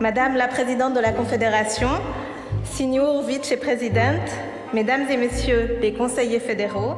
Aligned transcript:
Madame 0.00 0.36
la 0.36 0.48
Présidente 0.48 0.94
de 0.94 1.00
la 1.00 1.12
Confédération, 1.12 1.90
Signor 2.64 3.22
Vice-Présidente, 3.22 4.30
Mesdames 4.72 5.10
et 5.10 5.18
Messieurs 5.18 5.76
les 5.82 5.92
conseillers 5.92 6.40
fédéraux. 6.40 6.94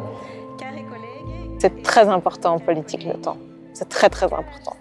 C'est 1.58 1.82
très 1.82 2.08
important 2.08 2.54
en 2.54 2.58
politique 2.60 3.04
le 3.04 3.14
temps. 3.14 3.38
C'est 3.72 3.88
très 3.88 4.08
très 4.08 4.26
important 4.26 4.76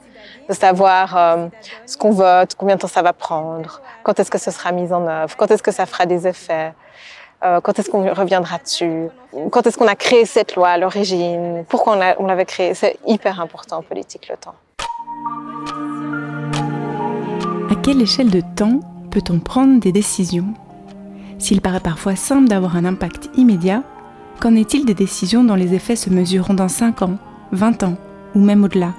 de 0.48 0.54
savoir 0.54 1.18
euh, 1.18 1.48
ce 1.88 1.98
qu'on 1.98 2.12
vote, 2.12 2.54
combien 2.56 2.76
de 2.76 2.82
temps 2.82 2.88
ça 2.88 3.02
va 3.02 3.14
prendre, 3.14 3.82
quand 4.04 4.20
est-ce 4.20 4.30
que 4.30 4.38
ce 4.38 4.52
sera 4.52 4.72
mis 4.72 4.94
en 4.94 5.08
œuvre, 5.08 5.36
quand 5.36 5.50
est-ce 5.50 5.64
que 5.64 5.72
ça 5.72 5.88
fera 5.88 6.06
des 6.06 6.28
effets, 6.28 6.74
euh, 7.44 7.60
quand 7.60 7.80
est-ce 7.80 7.90
qu'on 7.90 8.14
reviendra 8.14 8.60
dessus, 8.60 9.08
quand 9.52 9.66
est-ce 9.66 9.80
qu'on 9.80 9.88
a 9.88 9.96
créé 9.96 10.26
cette 10.26 10.56
loi 10.56 10.70
à 10.70 10.78
l'origine, 10.78 11.66
pourquoi 11.68 11.98
on 12.20 12.28
l'avait 12.28 12.46
créée. 12.46 12.76
C'est 12.76 12.98
hyper 13.08 13.42
important 13.42 13.78
en 13.78 13.82
politique 13.82 14.30
le 14.30 14.38
temps. 14.38 14.56
Quelle 17.88 18.02
échelle 18.02 18.30
de 18.30 18.42
temps 18.42 18.82
peut-on 19.12 19.40
prendre 19.40 19.80
des 19.80 19.94
décisions? 19.94 20.54
S'il 21.40 21.62
paraît 21.62 21.80
parfois 21.80 22.18
simple 22.18 22.50
d'avoir 22.50 22.76
un 22.76 22.84
impact 22.84 23.30
immédiat, 23.38 23.82
qu'en 24.42 24.56
est-il 24.56 24.84
des 24.84 24.94
décisions 24.94 25.46
dont 25.46 25.56
les 25.56 25.74
effets 25.74 25.96
se 25.96 26.10
mesureront 26.10 26.54
dans 26.54 26.68
5 26.68 27.04
ans, 27.04 27.18
20 27.54 27.84
ans 27.84 27.96
ou 28.36 28.42
même 28.42 28.66
au-delà? 28.66 28.94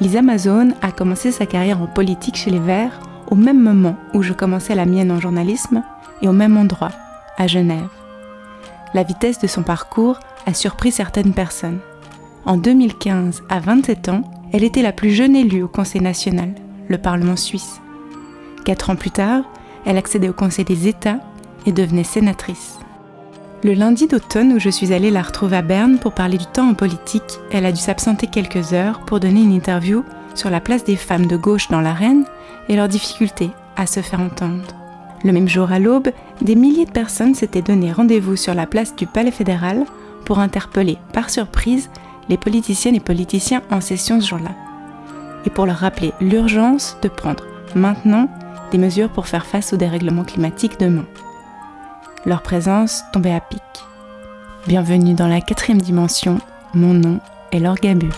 Lisa 0.00 0.20
Amazon 0.20 0.70
a 0.80 0.90
commencé 0.90 1.30
sa 1.30 1.44
carrière 1.44 1.82
en 1.82 1.86
politique 1.86 2.36
chez 2.36 2.50
les 2.50 2.58
Verts 2.58 2.98
au 3.30 3.34
même 3.34 3.62
moment 3.62 3.96
où 4.14 4.22
je 4.22 4.32
commençais 4.32 4.74
la 4.74 4.86
mienne 4.86 5.12
en 5.12 5.20
journalisme 5.20 5.82
et 6.22 6.28
au 6.28 6.32
même 6.32 6.56
endroit, 6.56 6.92
à 7.36 7.46
Genève. 7.46 7.90
La 8.94 9.02
vitesse 9.02 9.40
de 9.40 9.46
son 9.46 9.62
parcours 9.62 10.20
a 10.46 10.54
surpris 10.54 10.90
certaines 10.90 11.34
personnes. 11.34 11.80
En 12.46 12.56
2015, 12.56 13.42
à 13.50 13.60
27 13.60 14.08
ans, 14.08 14.22
elle 14.54 14.64
était 14.64 14.80
la 14.80 14.92
plus 14.92 15.10
jeune 15.10 15.36
élue 15.36 15.64
au 15.64 15.68
Conseil 15.68 16.00
national, 16.00 16.54
le 16.88 16.98
Parlement 16.98 17.36
suisse. 17.36 17.80
Quatre 18.64 18.90
ans 18.90 18.96
plus 18.96 19.10
tard, 19.10 19.44
elle 19.84 19.98
accédait 19.98 20.28
au 20.28 20.32
Conseil 20.32 20.64
des 20.64 20.88
États 20.88 21.20
et 21.66 21.72
devenait 21.72 22.04
sénatrice. 22.04 22.78
Le 23.64 23.72
lundi 23.72 24.06
d'automne 24.06 24.52
où 24.52 24.58
je 24.58 24.68
suis 24.68 24.92
allée 24.92 25.10
la 25.10 25.22
retrouver 25.22 25.56
à 25.56 25.62
Berne 25.62 25.98
pour 25.98 26.12
parler 26.12 26.38
du 26.38 26.46
temps 26.46 26.68
en 26.68 26.74
politique, 26.74 27.40
elle 27.50 27.66
a 27.66 27.72
dû 27.72 27.80
s'absenter 27.80 28.26
quelques 28.26 28.72
heures 28.72 29.00
pour 29.00 29.18
donner 29.18 29.42
une 29.42 29.52
interview 29.52 30.04
sur 30.34 30.50
la 30.50 30.60
place 30.60 30.84
des 30.84 30.96
femmes 30.96 31.26
de 31.26 31.36
gauche 31.36 31.68
dans 31.68 31.80
l'arène 31.80 32.24
et 32.68 32.76
leur 32.76 32.88
difficulté 32.88 33.50
à 33.76 33.86
se 33.86 34.00
faire 34.00 34.20
entendre. 34.20 34.64
Le 35.24 35.32
même 35.32 35.48
jour 35.48 35.72
à 35.72 35.78
l'aube, 35.78 36.10
des 36.42 36.54
milliers 36.54 36.84
de 36.84 36.90
personnes 36.90 37.34
s'étaient 37.34 37.62
donné 37.62 37.92
rendez-vous 37.92 38.36
sur 38.36 38.54
la 38.54 38.66
place 38.66 38.94
du 38.94 39.06
Palais 39.06 39.30
fédéral 39.30 39.84
pour 40.24 40.38
interpeller, 40.38 40.98
par 41.12 41.30
surprise, 41.30 41.88
les 42.28 42.36
politiciennes 42.36 42.94
et 42.94 43.00
politiciens 43.00 43.62
en 43.70 43.80
session 43.80 44.20
ce 44.20 44.28
jour-là. 44.28 44.50
Et 45.46 45.50
pour 45.50 45.64
leur 45.64 45.76
rappeler 45.76 46.12
l'urgence 46.20 46.98
de 47.02 47.08
prendre 47.08 47.44
maintenant 47.74 48.28
des 48.72 48.78
mesures 48.78 49.08
pour 49.08 49.28
faire 49.28 49.46
face 49.46 49.72
au 49.72 49.76
dérèglement 49.76 50.24
climatique 50.24 50.78
demain. 50.80 51.06
Leur 52.24 52.42
présence 52.42 53.04
tombait 53.12 53.32
à 53.32 53.40
pic. 53.40 53.62
Bienvenue 54.66 55.14
dans 55.14 55.28
la 55.28 55.40
quatrième 55.40 55.80
dimension, 55.80 56.40
mon 56.74 56.92
nom 56.92 57.20
est 57.52 57.60
Laure 57.60 57.76
Gabu. 57.76 58.10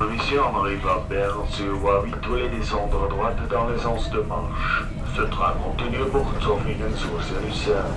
on 0.00 0.58
arrive 0.60 0.86
à 0.86 1.02
Berne 1.08 1.46
sur 1.50 1.84
Wabi, 1.84 2.12
les 2.36 2.58
descendre 2.58 3.04
à 3.04 3.08
droite 3.08 3.36
dans 3.50 3.76
sens 3.82 4.08
de 4.10 4.20
marche. 4.20 4.84
Ce 5.16 5.22
train 5.22 5.54
continue 5.64 6.08
pour 6.10 6.26
Zoffingen 6.40 6.94
sur 6.96 7.10
Lucerne. 7.44 7.94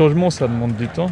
Changement, 0.00 0.30
ça 0.30 0.48
demande 0.48 0.76
du 0.76 0.88
temps. 0.88 1.10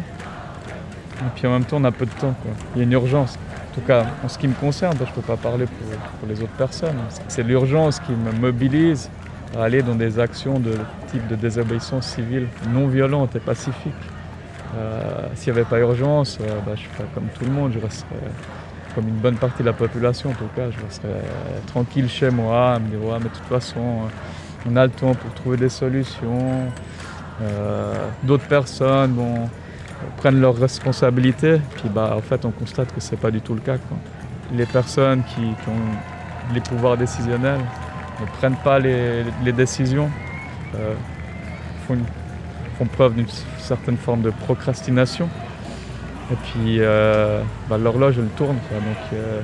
Et 1.21 1.29
puis 1.35 1.45
en 1.45 1.51
même 1.51 1.63
temps, 1.63 1.77
on 1.77 1.83
a 1.83 1.91
peu 1.91 2.07
de 2.07 2.11
temps. 2.11 2.33
Il 2.73 2.79
y 2.79 2.81
a 2.81 2.85
une 2.85 2.91
urgence. 2.91 3.37
En 3.69 3.75
tout 3.75 3.81
cas, 3.81 4.03
en 4.23 4.27
ce 4.27 4.39
qui 4.39 4.47
me 4.47 4.55
concerne, 4.55 4.97
je 4.97 5.03
ne 5.03 5.11
peux 5.11 5.21
pas 5.21 5.37
parler 5.37 5.65
pour, 5.67 6.27
les 6.27 6.41
autres 6.41 6.57
personnes. 6.57 6.95
C'est 7.27 7.43
l'urgence 7.43 7.99
qui 7.99 8.13
me 8.13 8.31
mobilise 8.31 9.11
à 9.55 9.65
aller 9.65 9.83
dans 9.83 9.93
des 9.93 10.17
actions 10.17 10.59
de 10.59 10.73
type 11.11 11.27
de 11.27 11.35
désobéissance 11.35 12.07
civile 12.07 12.47
non 12.73 12.87
violente 12.87 13.35
et 13.35 13.39
pacifique. 13.39 13.93
Euh, 14.75 15.27
s'il 15.35 15.53
n'y 15.53 15.59
avait 15.59 15.69
pas 15.69 15.77
urgence, 15.77 16.39
euh, 16.41 16.47
bah, 16.65 16.71
je 16.73 16.81
serais 16.81 17.07
comme 17.13 17.27
tout 17.37 17.45
le 17.45 17.51
monde, 17.51 17.71
je 17.73 17.79
resterais 17.79 18.31
comme 18.95 19.07
une 19.07 19.21
bonne 19.25 19.35
partie 19.35 19.61
de 19.61 19.67
la 19.67 19.73
population 19.73 20.31
en 20.31 20.33
tout 20.33 20.49
cas, 20.55 20.71
je 20.71 20.83
resterais 20.83 21.23
tranquille 21.67 22.09
chez 22.09 22.31
moi, 22.31 22.73
à 22.73 22.79
me 22.79 22.87
dire 22.87 22.99
mais 23.19 23.29
de 23.29 23.35
toute 23.35 23.45
façon 23.45 23.81
on 24.67 24.75
a 24.75 24.85
le 24.85 24.91
temps 24.91 25.13
pour 25.13 25.31
trouver 25.35 25.57
des 25.57 25.69
solutions. 25.69 26.71
Euh, 27.41 27.93
d'autres 28.23 28.47
personnes 28.47 29.15
prennent 30.17 30.39
leurs 30.39 30.57
responsabilités, 30.57 31.59
puis 31.75 31.89
bah, 31.89 32.13
en 32.15 32.21
fait 32.21 32.45
on 32.45 32.51
constate 32.51 32.93
que 32.93 33.01
ce 33.01 33.11
n'est 33.11 33.17
pas 33.17 33.31
du 33.31 33.41
tout 33.41 33.53
le 33.53 33.61
cas. 33.61 33.77
Les 34.53 34.65
personnes 34.65 35.23
qui, 35.23 35.41
ont 35.69 36.53
les 36.53 36.61
pouvoirs 36.61 36.97
décisionnels 36.97 37.61
ne 38.19 38.25
prennent 38.37 38.57
pas 38.63 38.79
les, 38.79 39.51
décisions, 39.53 40.09
font, 41.87 41.97
font 42.77 42.85
preuve 42.85 43.15
d'une 43.15 43.27
certaine 43.57 43.97
forme 43.97 44.21
de 44.21 44.31
procrastination. 44.31 45.29
Et 46.31 46.35
puis 46.35 46.77
euh, 46.79 47.41
bah, 47.69 47.77
l'horloge 47.77 48.15
elle 48.19 48.29
tourne. 48.29 48.57
Donc 48.71 49.13
euh, 49.13 49.41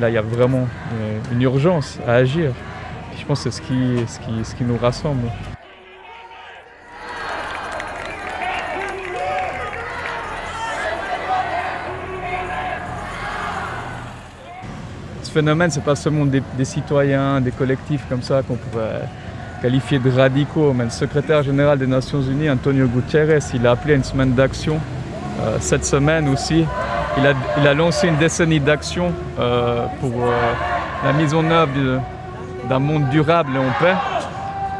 là 0.00 0.08
il 0.08 0.14
y 0.14 0.18
a 0.18 0.22
vraiment 0.22 0.66
euh, 0.94 1.18
une 1.32 1.42
urgence 1.42 1.98
à 2.06 2.14
agir. 2.14 2.52
je 3.18 3.24
pense 3.24 3.44
que 3.44 3.50
c'est 3.50 3.56
ce 3.56 3.62
qui, 3.62 3.96
ce, 4.06 4.18
qui, 4.20 4.44
ce 4.44 4.54
qui 4.54 4.64
nous 4.64 4.76
rassemble. 4.76 5.26
Ce 15.30 15.34
phénomène, 15.34 15.70
c'est 15.70 15.84
pas 15.84 15.94
seulement 15.94 16.26
des, 16.26 16.42
des, 16.58 16.64
citoyens, 16.64 17.40
des 17.40 17.52
collectifs 17.52 18.04
comme 18.08 18.20
ça 18.20 18.42
qu'on 18.42 18.56
pourrait 18.56 19.02
qualifié 19.62 20.00
de 20.00 20.10
radicaux, 20.10 20.72
mais 20.72 20.82
le 20.82 20.90
secrétaire 20.90 21.44
général 21.44 21.78
des 21.78 21.86
Nations 21.86 22.20
Unies, 22.20 22.50
Antonio 22.50 22.88
Guterres, 22.88 23.38
il 23.54 23.64
a 23.64 23.70
appelé 23.70 23.94
une 23.94 24.02
semaine 24.02 24.32
d'action 24.32 24.80
euh, 25.40 25.58
cette 25.60 25.84
semaine 25.84 26.28
aussi. 26.28 26.64
Il 27.16 27.64
a, 27.68 27.74
lancé 27.74 28.08
une 28.08 28.16
décennie 28.16 28.58
d'action 28.58 29.12
euh, 29.38 29.86
pour 30.00 30.10
euh, 30.10 30.52
la 31.04 31.12
mise 31.12 31.32
en 31.32 31.48
œuvre 31.48 32.00
d'un 32.68 32.80
monde 32.80 33.08
durable 33.10 33.52
et 33.54 33.58
en 33.60 33.70
paix. 33.80 33.94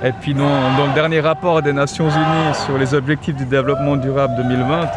Et 0.02 0.10
puis 0.20 0.34
dans, 0.34 0.76
dans, 0.76 0.86
le 0.88 0.94
dernier 0.94 1.20
rapport 1.20 1.62
des 1.62 1.72
Nations 1.72 2.08
Unies 2.08 2.56
sur 2.66 2.76
les 2.76 2.92
objectifs 2.92 3.36
du 3.36 3.44
développement 3.44 3.94
durable 3.94 4.34
2020, 4.36 4.88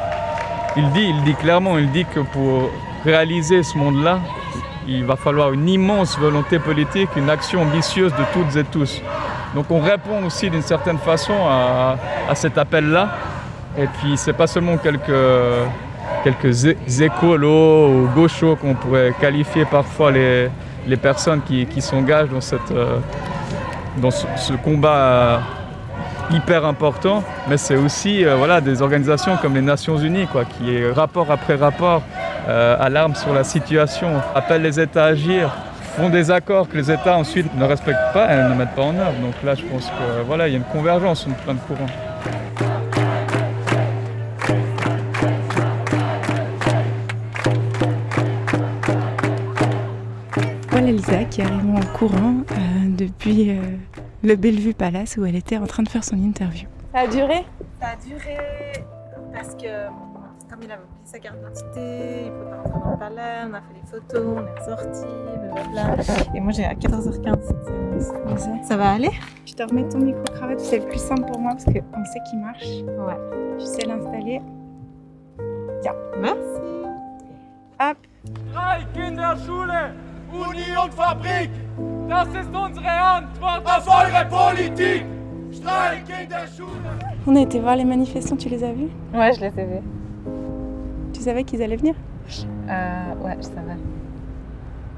il 0.77 0.91
dit, 0.93 1.13
il 1.15 1.23
dit 1.25 1.35
clairement, 1.35 1.77
il 1.77 1.91
dit 1.91 2.05
que 2.05 2.21
pour 2.21 2.71
réaliser 3.05 3.61
ce 3.61 3.77
monde-là, 3.77 4.17
il 4.87 5.05
va 5.05 5.15
falloir 5.15 5.53
une 5.53 5.67
immense 5.67 6.17
volonté 6.17 6.59
politique, 6.59 7.09
une 7.15 7.29
action 7.29 7.61
ambitieuse 7.61 8.11
de 8.13 8.23
toutes 8.33 8.55
et 8.55 8.63
tous. 8.63 9.01
Donc 9.55 9.65
on 9.69 9.79
répond 9.79 10.25
aussi 10.25 10.49
d'une 10.49 10.61
certaine 10.61 10.97
façon 10.97 11.33
à, 11.47 11.95
cet 12.35 12.57
appel-là. 12.57 13.09
Et 13.77 13.87
puis 13.87 14.17
c'est 14.17 14.33
pas 14.33 14.47
seulement 14.47 14.77
quelques, 14.77 15.11
quelques 16.23 16.65
écolos 17.01 17.87
ou 17.89 18.09
gauchos 18.15 18.55
qu'on 18.55 18.73
pourrait 18.73 19.13
qualifier 19.19 19.65
parfois 19.65 20.11
les, 20.11 20.49
personnes 21.01 21.41
qui, 21.41 21.65
qui 21.65 21.81
s'engagent 21.81 22.29
dans, 22.29 22.39
euh, 22.71 24.11
ce, 24.37 24.53
combat 24.53 25.41
hyper 26.31 26.65
important, 26.65 27.23
mais 27.47 27.57
c'est 27.57 27.75
aussi 27.75 28.25
euh, 28.25 28.35
voilà, 28.35 28.61
des 28.61 28.81
organisations 28.81 29.37
comme 29.37 29.53
les 29.55 29.61
Nations 29.61 29.97
Unies 29.97 30.27
quoi, 30.27 30.45
qui, 30.45 30.85
rapport 30.91 31.31
après 31.31 31.55
rapport, 31.55 32.01
euh, 32.47 32.75
alarment 32.79 33.15
sur 33.15 33.33
la 33.33 33.43
situation, 33.43 34.21
appellent 34.35 34.61
les 34.61 34.79
États 34.79 35.05
à 35.05 35.07
agir, 35.07 35.49
font 35.95 36.09
des 36.09 36.31
accords 36.31 36.67
que 36.67 36.75
les 36.75 36.91
États 36.91 37.17
ensuite 37.17 37.53
ne 37.55 37.65
respectent 37.65 38.13
pas 38.13 38.33
et 38.33 38.49
ne 38.49 38.55
mettent 38.55 38.75
pas 38.75 38.83
en 38.83 38.95
œuvre. 38.95 39.19
Donc 39.21 39.35
là, 39.43 39.55
je 39.55 39.63
pense 39.63 39.85
que 39.85 40.21
voilà, 40.25 40.47
il 40.47 40.51
y 40.51 40.55
a 40.55 40.57
une 40.57 40.63
convergence 40.63 41.27
entre 41.27 41.37
plein 41.43 41.53
de 41.53 41.59
courants. 41.59 41.85
Voilà 50.71 50.91
Lisa 50.91 51.23
qui 51.25 51.41
arrive 51.41 51.69
en 51.69 51.97
courant 51.97 52.35
euh, 52.51 52.55
depuis 52.97 53.51
euh, 53.51 53.61
le 54.23 54.35
Bellevue 54.35 54.73
Palace 54.73 55.17
où 55.17 55.25
elle 55.25 55.35
était 55.35 55.57
en 55.57 55.67
train 55.67 55.83
de 55.83 55.89
faire 55.89 56.03
son 56.03 56.17
interview. 56.17 56.67
Ça 56.93 57.01
a 57.01 57.07
duré? 57.07 57.45
Ça 57.79 57.87
a 57.89 57.95
duré 57.95 58.37
parce 59.33 59.55
que 59.55 59.67
comme 60.53 60.63
il 60.63 60.71
avait 60.71 60.83
oublié 60.83 61.05
sa 61.05 61.17
carte 61.17 61.37
d'identité, 61.37 62.25
il 62.25 62.31
ne 62.31 62.37
pouvait 62.37 62.51
pas 62.51 62.57
rentrer 62.57 62.79
dans 62.79 62.91
le 62.91 62.97
palais, 62.97 63.49
on 63.49 63.53
a 63.53 63.61
fait 63.61 63.73
des 63.73 63.87
photos, 63.89 64.37
on 64.37 64.45
est 64.45 64.59
ressortis, 64.59 65.13
blablabla. 65.51 66.03
Et 66.35 66.39
moi 66.39 66.51
j'ai 66.51 66.65
à 66.65 66.73
14h15 66.73 67.41
cette 67.41 67.65
séance. 67.65 68.67
Ça 68.67 68.77
va 68.77 68.91
aller? 68.91 69.09
Je 69.47 69.53
te 69.53 69.63
remets 69.63 69.89
ton 69.89 69.97
micro-cravate, 69.97 70.59
c'est 70.59 70.77
le 70.79 70.85
plus 70.85 70.99
simple 70.99 71.25
pour 71.25 71.39
moi 71.39 71.53
parce 71.53 71.65
qu'on 71.65 72.05
sait 72.05 72.19
qu'il 72.29 72.39
marche. 72.39 72.67
Ouais. 72.85 73.17
Tu 73.57 73.65
sais 73.65 73.85
l'installer. 73.87 74.41
Merci. 76.21 76.37
Hop. 77.79 77.97
Streik 78.51 78.87
in 78.97 79.15
der 79.15 79.35
Schule! 79.37 79.95
Uni 80.31 80.77
und 80.77 80.93
Fabrik! 80.93 81.49
Das 82.07 82.27
ist 82.27 82.55
unsere 82.55 82.89
Antwort 82.89 83.65
auf 83.65 83.87
eure 83.87 84.25
Politik! 84.29 85.05
On 87.25 87.35
a 87.35 87.41
été 87.41 87.59
voir 87.59 87.75
les 87.75 87.85
manifestants, 87.85 88.35
tu 88.35 88.49
les 88.49 88.63
as 88.63 88.71
vus? 88.71 88.89
Ouais, 89.13 89.31
je 89.33 89.39
les 89.39 89.59
ai 89.59 89.65
vus. 89.65 89.83
Tu 91.23 91.29
savais 91.29 91.45
qu'ils 91.45 91.61
allaient 91.63 91.77
venir 91.77 91.95
Euh, 92.67 93.15
ouais, 93.23 93.37
je 93.37 93.43
savais. 93.45 93.77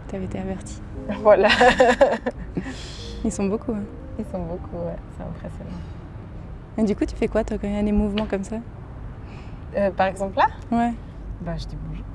Tu 0.09 0.15
avais 0.15 0.25
été 0.25 0.39
averti. 0.39 0.81
Voilà. 1.21 1.49
Ils 3.23 3.31
sont 3.31 3.45
beaucoup. 3.45 3.73
hein. 3.73 3.83
Ils 4.17 4.25
sont 4.31 4.39
beaucoup, 4.39 4.75
ouais, 4.87 4.95
c'est 5.15 5.21
impressionnant. 5.23 5.77
Et 6.79 6.83
du 6.83 6.95
coup, 6.95 7.05
tu 7.05 7.15
fais 7.15 7.27
quoi 7.27 7.43
toi 7.43 7.59
quand 7.59 7.67
il 7.67 7.75
y 7.75 7.77
a 7.77 7.83
des 7.83 7.91
mouvements 7.91 8.25
comme 8.25 8.43
ça? 8.43 8.55
Euh, 9.77 9.91
par 9.91 10.07
exemple 10.07 10.35
là, 10.39 10.47
Ouais. 10.75 10.93
bah, 11.41 11.57
je 11.57 11.67
dis 11.67 11.77
bonjour. 11.87 12.05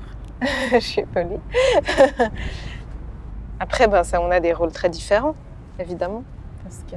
je 0.73 0.79
suis 0.81 1.05
polie. 1.05 1.39
Après, 3.61 3.87
ben, 3.87 4.03
ça, 4.03 4.21
on 4.21 4.33
a 4.33 4.41
des 4.41 4.53
rôles 4.53 4.73
très 4.73 4.89
différents, 4.89 5.37
évidemment, 5.79 6.25
parce 6.65 6.83
que 6.91 6.97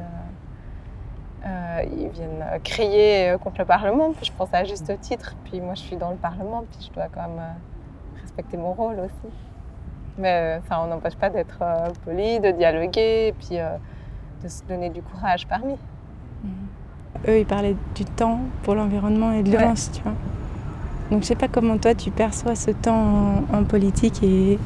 ils 1.46 2.10
viennent 2.10 2.46
crier 2.64 3.30
euh, 3.32 3.38
contre 3.38 3.60
le 3.60 3.66
Parlement, 3.66 4.12
puis 4.14 4.26
je 4.26 4.32
pense 4.32 4.50
à 4.54 4.64
juste 4.64 4.92
titre. 5.02 5.36
Puis 5.46 5.60
moi, 5.62 5.74
je 5.76 5.82
suis 5.82 5.96
dans 5.98 6.12
le 6.12 6.16
Parlement, 6.18 6.64
puis 6.72 6.88
je 6.88 6.94
dois 6.94 7.08
quand 7.14 7.22
même 7.22 7.40
euh, 7.40 8.22
respecter 8.22 8.58
mon 8.58 8.74
rôle 8.74 9.00
aussi. 9.00 9.34
Mais 10.18 10.60
euh, 10.60 10.60
ça, 10.70 10.80
on 10.82 10.88
n'empêche 10.88 11.16
pas 11.16 11.30
d'être 11.30 11.58
euh, 11.62 11.90
poli, 12.06 12.40
de 12.40 12.52
dialoguer, 12.52 13.28
et 13.28 13.34
puis 13.34 13.60
euh, 13.60 13.76
de 14.44 14.48
se 14.48 14.64
donner 14.64 14.90
du 14.90 15.02
courage 15.02 15.48
parmi. 15.48 15.76
Eux, 17.28 17.40
ils 17.40 17.46
parlaient 17.46 17.76
du 17.96 18.06
temps 18.06 18.40
pour 18.64 18.76
l'environnement 18.76 19.32
et 19.32 19.44
de 19.44 19.50
Ouais. 19.52 19.58
l'urgence, 19.58 19.92
tu 19.94 20.02
vois. 20.02 20.14
Donc 21.12 21.22
je 21.22 21.28
sais 21.28 21.36
pas 21.36 21.48
comment 21.48 21.78
toi 21.78 21.94
tu 21.94 22.12
perçois 22.12 22.56
ce 22.56 22.72
temps 22.72 23.44
en, 23.52 23.58
en 23.60 23.64
politique 23.66 24.22
et, 24.24 24.58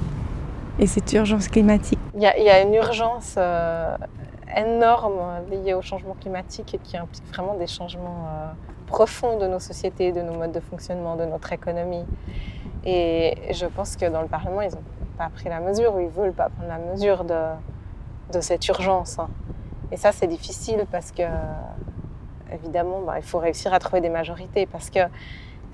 et 0.80 0.88
cette 0.88 1.12
urgence 1.14 1.48
climatique. 1.50 2.00
Il 2.16 2.22
y 2.22 2.26
a, 2.26 2.38
il 2.38 2.46
y 2.46 2.50
a 2.50 2.62
une 2.62 2.74
urgence 2.74 3.36
euh, 3.38 3.96
énorme 4.56 5.20
liée 5.50 5.74
au 5.74 5.82
changement 5.82 6.16
climatique 6.20 6.74
et 6.74 6.78
qui 6.78 6.98
implique 6.98 7.26
vraiment 7.28 7.56
des 7.56 7.68
changements 7.68 8.26
euh, 8.28 8.52
profonds 8.86 9.38
de 9.38 9.48
nos 9.48 9.60
sociétés, 9.60 10.12
de 10.12 10.22
nos 10.22 10.34
modes 10.34 10.52
de 10.52 10.60
fonctionnement, 10.60 11.16
de 11.16 11.26
notre 11.26 11.52
économie. 11.54 12.06
Et 12.86 13.36
je 13.52 13.66
pense 13.66 13.96
que 13.96 14.06
dans 14.06 14.22
le 14.22 14.28
Parlement, 14.28 14.62
ils 14.62 14.72
n'ont 14.72 14.84
pas 15.18 15.30
pris 15.30 15.50
la 15.50 15.60
mesure 15.60 15.96
ou 15.96 16.00
ils 16.00 16.08
veulent 16.08 16.34
pas 16.34 16.50
prendre 16.50 16.70
la 16.70 16.78
mesure 16.78 17.24
de, 17.24 18.40
cette 18.42 18.68
urgence. 18.68 19.20
hein. 19.20 19.30
Et 19.92 19.98
ça, 19.98 20.12
c'est 20.12 20.28
difficile 20.28 20.86
parce 20.92 21.12
que, 21.12 21.24
évidemment, 22.52 23.02
bah, 23.02 23.16
il 23.18 23.24
faut 23.24 23.40
réussir 23.40 23.74
à 23.74 23.80
trouver 23.80 24.02
des 24.02 24.10
majorités 24.10 24.66
parce 24.66 24.90
que 24.90 25.00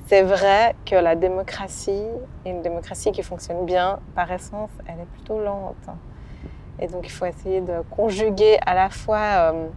c'est 0.07 0.21
vrai 0.21 0.75
que 0.85 0.95
la 0.95 1.15
démocratie, 1.15 2.05
une 2.45 2.61
démocratie 2.61 3.11
qui 3.11 3.23
fonctionne 3.23 3.65
bien, 3.65 3.99
par 4.15 4.31
essence, 4.31 4.71
elle 4.85 4.99
est 4.99 5.11
plutôt 5.13 5.39
lente. 5.39 5.89
Et 6.79 6.87
donc, 6.87 7.05
il 7.05 7.11
faut 7.11 7.25
essayer 7.25 7.61
de 7.61 7.81
conjuguer 7.91 8.57
à 8.65 8.73
la 8.73 8.89
fois 8.89 9.53
euh, 9.53 9.67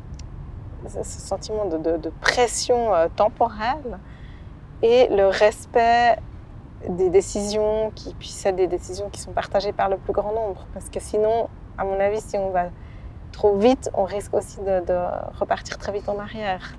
ce 0.89 1.03
sentiment 1.03 1.65
de, 1.67 2.11
pression 2.21 2.95
euh, 2.95 3.09
temporelle 3.15 3.99
et 4.83 5.09
le 5.09 5.27
respect 5.27 6.17
des 6.89 7.11
décisions 7.11 7.91
qui 7.95 8.15
puissent 8.15 8.45
être 8.47 8.57
des 8.57 8.67
décisions 8.67 9.09
qui 9.11 9.21
sont 9.21 9.33
partagées 9.33 9.73
par 9.73 9.89
le 9.89 9.97
plus 9.97 10.13
grand 10.13 10.33
nombre. 10.33 10.67
Parce 10.75 10.89
que 10.89 11.01
sinon, 11.01 11.49
à 11.79 11.85
mon 11.85 11.99
avis, 12.01 12.21
si 12.21 12.37
on 12.39 12.51
va 12.51 12.67
trop 13.33 13.57
vite, 13.57 13.91
on 13.95 14.05
risque 14.05 14.35
aussi 14.35 14.61
de 14.61 14.83
repartir 15.39 15.79
très 15.79 15.93
vite 15.93 16.09
en 16.09 16.19
arrière. 16.19 16.75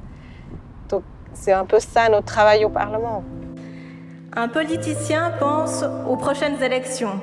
Donc, 0.89 1.03
c'est 1.33 1.53
un 1.53 1.65
peu 1.65 1.79
ça 1.79 2.09
notre 2.09 2.25
travail 2.25 2.65
au 2.65 2.69
Parlement. 2.69 3.23
Un 4.35 4.47
politicien 4.47 5.31
pense 5.39 5.83
aux 6.07 6.15
prochaines 6.15 6.61
élections. 6.61 7.19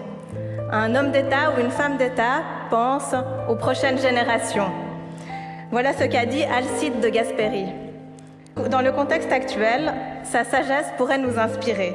Un 0.72 0.94
homme 0.94 1.12
d'État 1.12 1.52
ou 1.54 1.60
une 1.60 1.70
femme 1.70 1.96
d'État 1.96 2.42
aux 3.48 3.54
prochaines 3.54 3.98
générations. 3.98 4.70
Voilà 5.70 5.92
ce 5.92 6.04
qu'a 6.04 6.26
dit 6.26 6.42
Alcide 6.42 6.98
de 7.00 7.08
Gasperi. 7.08 7.66
Dans 8.68 8.80
le 8.80 8.90
contexte 8.90 9.30
actuel, 9.30 9.94
sa 10.24 10.42
sagesse 10.42 10.86
pourrait 10.96 11.18
nous 11.18 11.38
inspirer. 11.38 11.94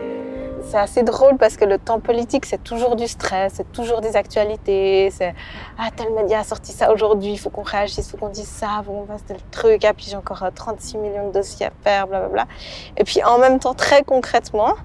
C'est 0.64 0.78
assez 0.78 1.04
drôle 1.04 1.38
parce 1.38 1.58
que 1.58 1.66
le 1.66 1.80
temps 1.80 2.00
politique, 2.00 2.46
c'est 2.46 2.64
toujours 2.64 2.96
du 2.96 3.08
stress, 3.08 3.54
c'est 3.56 3.72
toujours 3.74 4.00
des 4.00 4.16
actualités. 4.16 5.10
C'est 5.12 5.34
Ah, 5.78 5.90
tel 5.94 6.14
média 6.14 6.40
a 6.40 6.44
sorti 6.46 6.72
ça 6.72 6.94
aujourd'hui, 6.94 7.34
il 7.34 7.38
faut 7.38 7.50
qu'on 7.50 7.64
réagisse, 7.64 8.08
il 8.08 8.12
faut 8.12 8.18
qu'on 8.18 8.30
dise 8.30 8.48
ça, 8.48 8.80
il 8.80 8.86
faut 8.86 8.94
qu'on 8.94 9.06
fasse 9.06 9.26
tel 9.26 9.38
truc. 9.52 9.84
Ah, 9.84 9.94
puis 9.94 10.06
j'ai 10.10 10.16
encore 10.16 10.44
euh, 10.44 10.50
36 10.54 10.98
millions 10.98 11.28
de 11.28 11.34
dossiers 11.34 11.66
à 11.66 11.72
faire, 11.84 12.08
blablabla. 12.08 12.46
Et 12.96 13.04
puis 13.04 13.22
en 13.24 13.38
même 13.38 13.60
temps, 13.60 13.74
très 13.74 14.04
concrètement, 14.04 14.76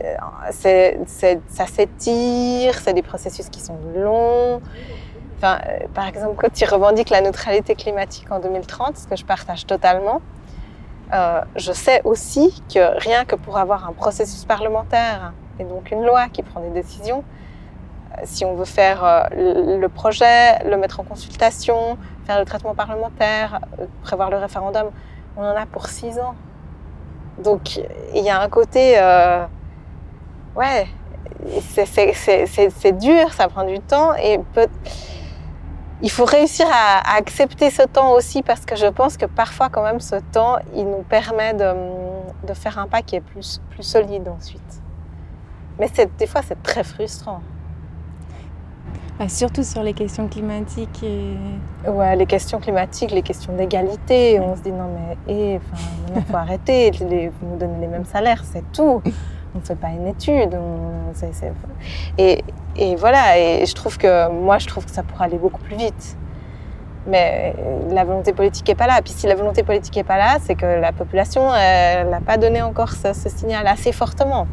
euh, 0.00 0.14
ça 0.52 1.66
s'étire, 1.66 2.74
c'est 2.78 2.94
des 2.94 3.02
processus 3.02 3.48
qui 3.48 3.60
sont 3.60 3.78
longs. 3.96 4.60
Euh, 5.42 5.56
par 5.94 6.06
exemple, 6.06 6.34
quand 6.36 6.52
tu 6.52 6.64
revendiques 6.64 7.10
la 7.10 7.20
neutralité 7.20 7.74
climatique 7.74 8.30
en 8.30 8.40
2030, 8.40 8.96
ce 8.96 9.06
que 9.06 9.16
je 9.16 9.24
partage 9.24 9.66
totalement, 9.66 10.20
euh, 11.12 11.40
je 11.56 11.72
sais 11.72 12.02
aussi 12.04 12.62
que 12.72 12.98
rien 12.98 13.24
que 13.24 13.36
pour 13.36 13.58
avoir 13.58 13.88
un 13.88 13.92
processus 13.92 14.44
parlementaire 14.44 15.32
et 15.58 15.64
donc 15.64 15.90
une 15.90 16.04
loi 16.04 16.28
qui 16.28 16.42
prend 16.42 16.60
des 16.60 16.70
décisions, 16.70 17.24
euh, 18.12 18.20
si 18.24 18.44
on 18.44 18.54
veut 18.54 18.64
faire 18.64 19.28
le 19.32 19.86
projet, 19.88 20.62
le 20.64 20.76
mettre 20.76 21.00
en 21.00 21.04
consultation, 21.04 21.96
faire 22.26 22.38
le 22.38 22.44
traitement 22.44 22.74
parlementaire, 22.74 23.60
prévoir 24.02 24.30
le 24.30 24.36
référendum, 24.36 24.90
on 25.36 25.42
en 25.42 25.56
a 25.56 25.66
pour 25.66 25.86
six 25.86 26.18
ans. 26.18 26.34
Donc 27.38 27.78
il 28.14 28.22
y 28.22 28.28
a 28.28 28.40
un 28.40 28.48
côté, 28.48 29.00
ouais, 30.54 30.86
c'est 31.64 32.98
dur, 32.98 33.32
ça 33.32 33.48
prend 33.48 33.64
du 33.64 33.80
temps 33.80 34.14
et 34.14 34.38
peut, 34.52 34.68
il 36.02 36.10
faut 36.10 36.24
réussir 36.24 36.66
à, 36.70 36.98
à 37.14 37.16
accepter 37.18 37.70
ce 37.70 37.82
temps 37.82 38.12
aussi 38.12 38.42
parce 38.42 38.64
que 38.64 38.76
je 38.76 38.86
pense 38.86 39.16
que 39.16 39.26
parfois 39.26 39.68
quand 39.68 39.82
même 39.82 40.00
ce 40.00 40.16
temps, 40.32 40.56
il 40.74 40.84
nous 40.84 41.02
permet 41.08 41.52
de, 41.54 41.72
de 42.46 42.54
faire 42.54 42.78
un 42.78 42.86
pas 42.86 43.02
qui 43.02 43.16
est 43.16 43.20
plus, 43.20 43.60
plus 43.70 43.82
solide 43.82 44.28
ensuite. 44.28 44.60
Mais 45.78 45.88
des 46.18 46.26
fois 46.26 46.40
c'est 46.46 46.62
très 46.62 46.84
frustrant. 46.84 47.40
Ah, 49.22 49.28
surtout 49.28 49.62
sur 49.62 49.82
les 49.82 49.92
questions 49.92 50.28
climatiques 50.28 51.02
et 51.02 51.36
Ouais, 51.88 52.16
les 52.16 52.24
questions 52.24 52.58
climatiques, 52.58 53.10
les 53.10 53.20
questions 53.22 53.52
d'égalité, 53.54 54.40
on 54.40 54.56
se 54.56 54.62
dit 54.62 54.72
non 54.72 54.88
mais 54.94 55.16
eh, 55.28 55.60
il 56.16 56.22
faut 56.24 56.36
arrêter, 56.36 56.90
les, 56.92 57.28
vous 57.28 57.46
nous 57.50 57.56
donnez 57.58 57.78
les 57.80 57.86
mêmes 57.86 58.06
salaires, 58.06 58.42
c'est 58.44 58.64
tout. 58.72 59.02
On 59.54 59.58
ne 59.58 59.64
fait 59.64 59.74
pas 59.74 59.88
une 59.88 60.06
étude. 60.06 60.54
on- 60.54 61.12
Et, 62.16 62.42
et 62.80 62.96
voilà, 62.96 63.38
et 63.38 63.64
je 63.66 63.74
trouve 63.74 63.96
que 63.98 64.28
moi 64.30 64.58
je 64.58 64.66
trouve 64.66 64.84
que 64.84 64.90
ça 64.90 65.02
pourrait 65.02 65.26
aller 65.26 65.38
beaucoup 65.38 65.60
plus 65.60 65.76
vite. 65.76 66.16
Mais 67.06 67.54
la 67.90 68.04
volonté 68.04 68.32
politique 68.32 68.68
n'est 68.68 68.74
pas 68.74 68.86
là. 68.86 69.00
Puis 69.02 69.12
si 69.14 69.26
la 69.26 69.34
volonté 69.34 69.62
politique 69.62 69.96
n'est 69.96 70.04
pas 70.04 70.18
là, 70.18 70.36
c'est 70.42 70.54
que 70.54 70.66
la 70.66 70.92
population 70.92 71.42
n'a 71.50 72.20
pas 72.24 72.36
donné 72.36 72.60
encore 72.62 72.90
ce, 72.92 73.12
ce 73.14 73.28
signal 73.28 73.66
assez 73.66 73.92
fortement. 73.92 74.46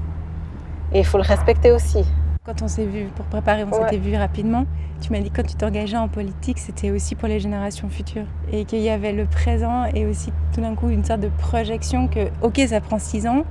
Et 0.93 1.00
il 1.00 1.05
faut 1.05 1.17
le 1.17 1.24
respecter 1.24 1.72
aussi. 1.72 2.05
quand 2.46 2.62
on 2.62 2.69
s'est 2.69 2.86
vu 2.86 3.07
pour 3.15 3.25
préparer, 3.25 3.65
on 3.65 3.72
Ouais. 3.75 3.84
s'était 3.84 3.98
vu 3.98 4.15
rapidement. 4.15 4.63
Tu 5.01 5.12
m'as 5.12 5.19
dit 5.19 5.29
que 5.29 5.41
quand 5.41 5.48
tu 5.48 5.55
t'engageais 5.55 5.98
en 5.98 6.07
politique, 6.07 6.57
c'était 6.60 6.91
aussi 6.91 7.13
pour 7.15 7.27
les 7.27 7.41
générations 7.41 7.89
futures 7.89 8.25
et 8.51 8.63
qu'il 8.63 8.79
y 8.79 8.89
avait 8.89 9.12
le 9.12 9.25
présent 9.25 9.84
et 9.93 10.05
aussi 10.05 10.31
tout 10.53 10.62
d'un 10.62 10.74
coup 10.74 10.88
une 10.89 11.03
sorte 11.03 11.19
de 11.19 11.27
projection 11.38 12.07
que 12.07 12.29
ok 12.41 12.62
ça 12.69 12.79
prend 12.79 12.98
six 13.00 13.27
ans, 13.27 13.43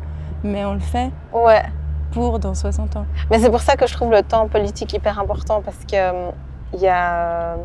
mais 0.42 0.64
on 0.64 0.72
le 0.72 0.80
fait 0.80 1.10
Ouais. 1.34 1.62
Dans 2.16 2.54
60 2.54 2.96
ans. 2.96 3.06
Mais 3.30 3.38
c'est 3.38 3.50
pour 3.50 3.60
ça 3.60 3.76
que 3.76 3.86
je 3.86 3.92
trouve 3.92 4.10
le 4.10 4.22
temps 4.22 4.48
politique 4.48 4.92
hyper 4.92 5.18
important 5.18 5.60
parce 5.62 5.84
que 5.84 5.96
euh, 5.96 6.30
il 6.72 6.80
y 6.80 6.88
a 6.88 7.56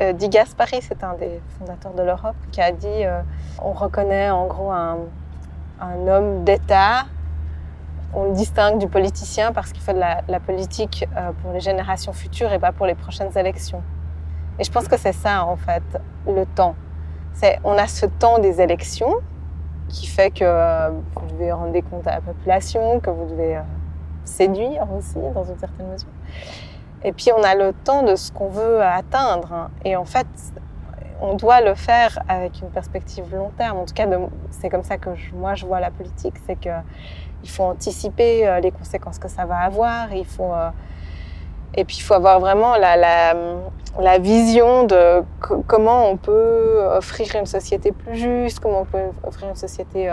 euh, 0.00 0.12
Di 0.12 0.28
Gaspari, 0.28 0.80
c'est 0.82 1.02
un 1.02 1.14
des 1.14 1.40
fondateurs 1.58 1.94
de 1.94 2.02
l'Europe, 2.02 2.36
qui 2.52 2.60
a 2.60 2.72
dit 2.72 2.86
euh, 2.88 3.20
on 3.62 3.72
reconnaît 3.72 4.30
en 4.30 4.46
gros 4.46 4.70
un, 4.70 4.98
homme 5.80 6.44
d'État, 6.44 7.06
on 8.12 8.24
le 8.24 8.32
distingue 8.32 8.78
du 8.78 8.88
politicien 8.88 9.52
parce 9.52 9.72
qu'il 9.72 9.82
fait 9.82 9.94
de 9.94 10.00
la, 10.00 10.40
politique 10.40 11.08
euh, 11.16 11.30
pour 11.40 11.52
les 11.52 11.60
générations 11.60 12.12
futures 12.12 12.52
et 12.52 12.58
pas 12.58 12.72
pour 12.72 12.86
les 12.86 12.94
prochaines 12.94 13.36
élections. 13.38 13.82
Et 14.58 14.64
je 14.64 14.70
pense 14.70 14.88
que 14.88 14.98
c'est 14.98 15.12
ça 15.12 15.44
en 15.46 15.56
fait 15.56 15.82
le 16.26 16.44
temps. 16.44 16.74
C'est 17.32 17.60
on 17.64 17.78
a 17.78 17.86
ce 17.86 18.06
temps 18.06 18.38
des 18.40 18.60
élections 18.60 19.14
qui 19.88 20.06
fait 20.06 20.30
que 20.30 20.90
vous 21.16 21.26
devez 21.32 21.52
rendre 21.52 21.72
des 21.72 21.82
comptes 21.82 22.06
à 22.06 22.16
la 22.16 22.20
population, 22.20 23.00
que 23.00 23.10
vous 23.10 23.24
devez 23.24 23.58
séduire 24.30 24.86
aussi 24.96 25.18
dans 25.34 25.44
une 25.44 25.58
certaine 25.58 25.88
mesure. 25.88 26.08
Et 27.02 27.12
puis 27.12 27.30
on 27.36 27.42
a 27.42 27.54
le 27.54 27.72
temps 27.72 28.02
de 28.02 28.14
ce 28.14 28.30
qu'on 28.30 28.48
veut 28.48 28.82
atteindre. 28.82 29.52
hein. 29.52 29.70
Et 29.84 29.96
en 29.96 30.04
fait, 30.04 30.26
on 31.20 31.34
doit 31.34 31.60
le 31.60 31.74
faire 31.74 32.18
avec 32.28 32.60
une 32.60 32.70
perspective 32.70 33.24
long 33.34 33.50
terme. 33.56 33.78
En 33.78 33.84
tout 33.84 33.94
cas, 33.94 34.06
c'est 34.50 34.68
comme 34.68 34.82
ça 34.82 34.98
que 34.98 35.10
moi 35.34 35.54
je 35.54 35.66
vois 35.66 35.80
la 35.80 35.90
politique, 35.90 36.34
c'est 36.46 36.56
que 36.56 36.70
il 37.42 37.48
faut 37.48 37.64
anticiper 37.64 38.46
euh, 38.46 38.60
les 38.60 38.70
conséquences 38.70 39.18
que 39.18 39.28
ça 39.28 39.46
va 39.46 39.58
avoir. 39.58 40.12
Il 40.12 40.26
faut 40.26 40.52
euh, 40.52 40.70
et 41.74 41.84
puis 41.84 41.96
il 41.98 42.02
faut 42.02 42.14
avoir 42.14 42.40
vraiment 42.40 42.76
la, 42.76 44.18
vision 44.18 44.84
de 44.84 45.22
comment 45.40 46.10
on 46.10 46.16
peut 46.16 46.82
offrir 46.96 47.36
une 47.36 47.46
société 47.46 47.92
plus 47.92 48.16
juste, 48.16 48.60
comment 48.60 48.80
on 48.80 48.84
peut 48.84 48.98
offrir 49.22 49.48
une 49.48 49.56
société 49.56 50.10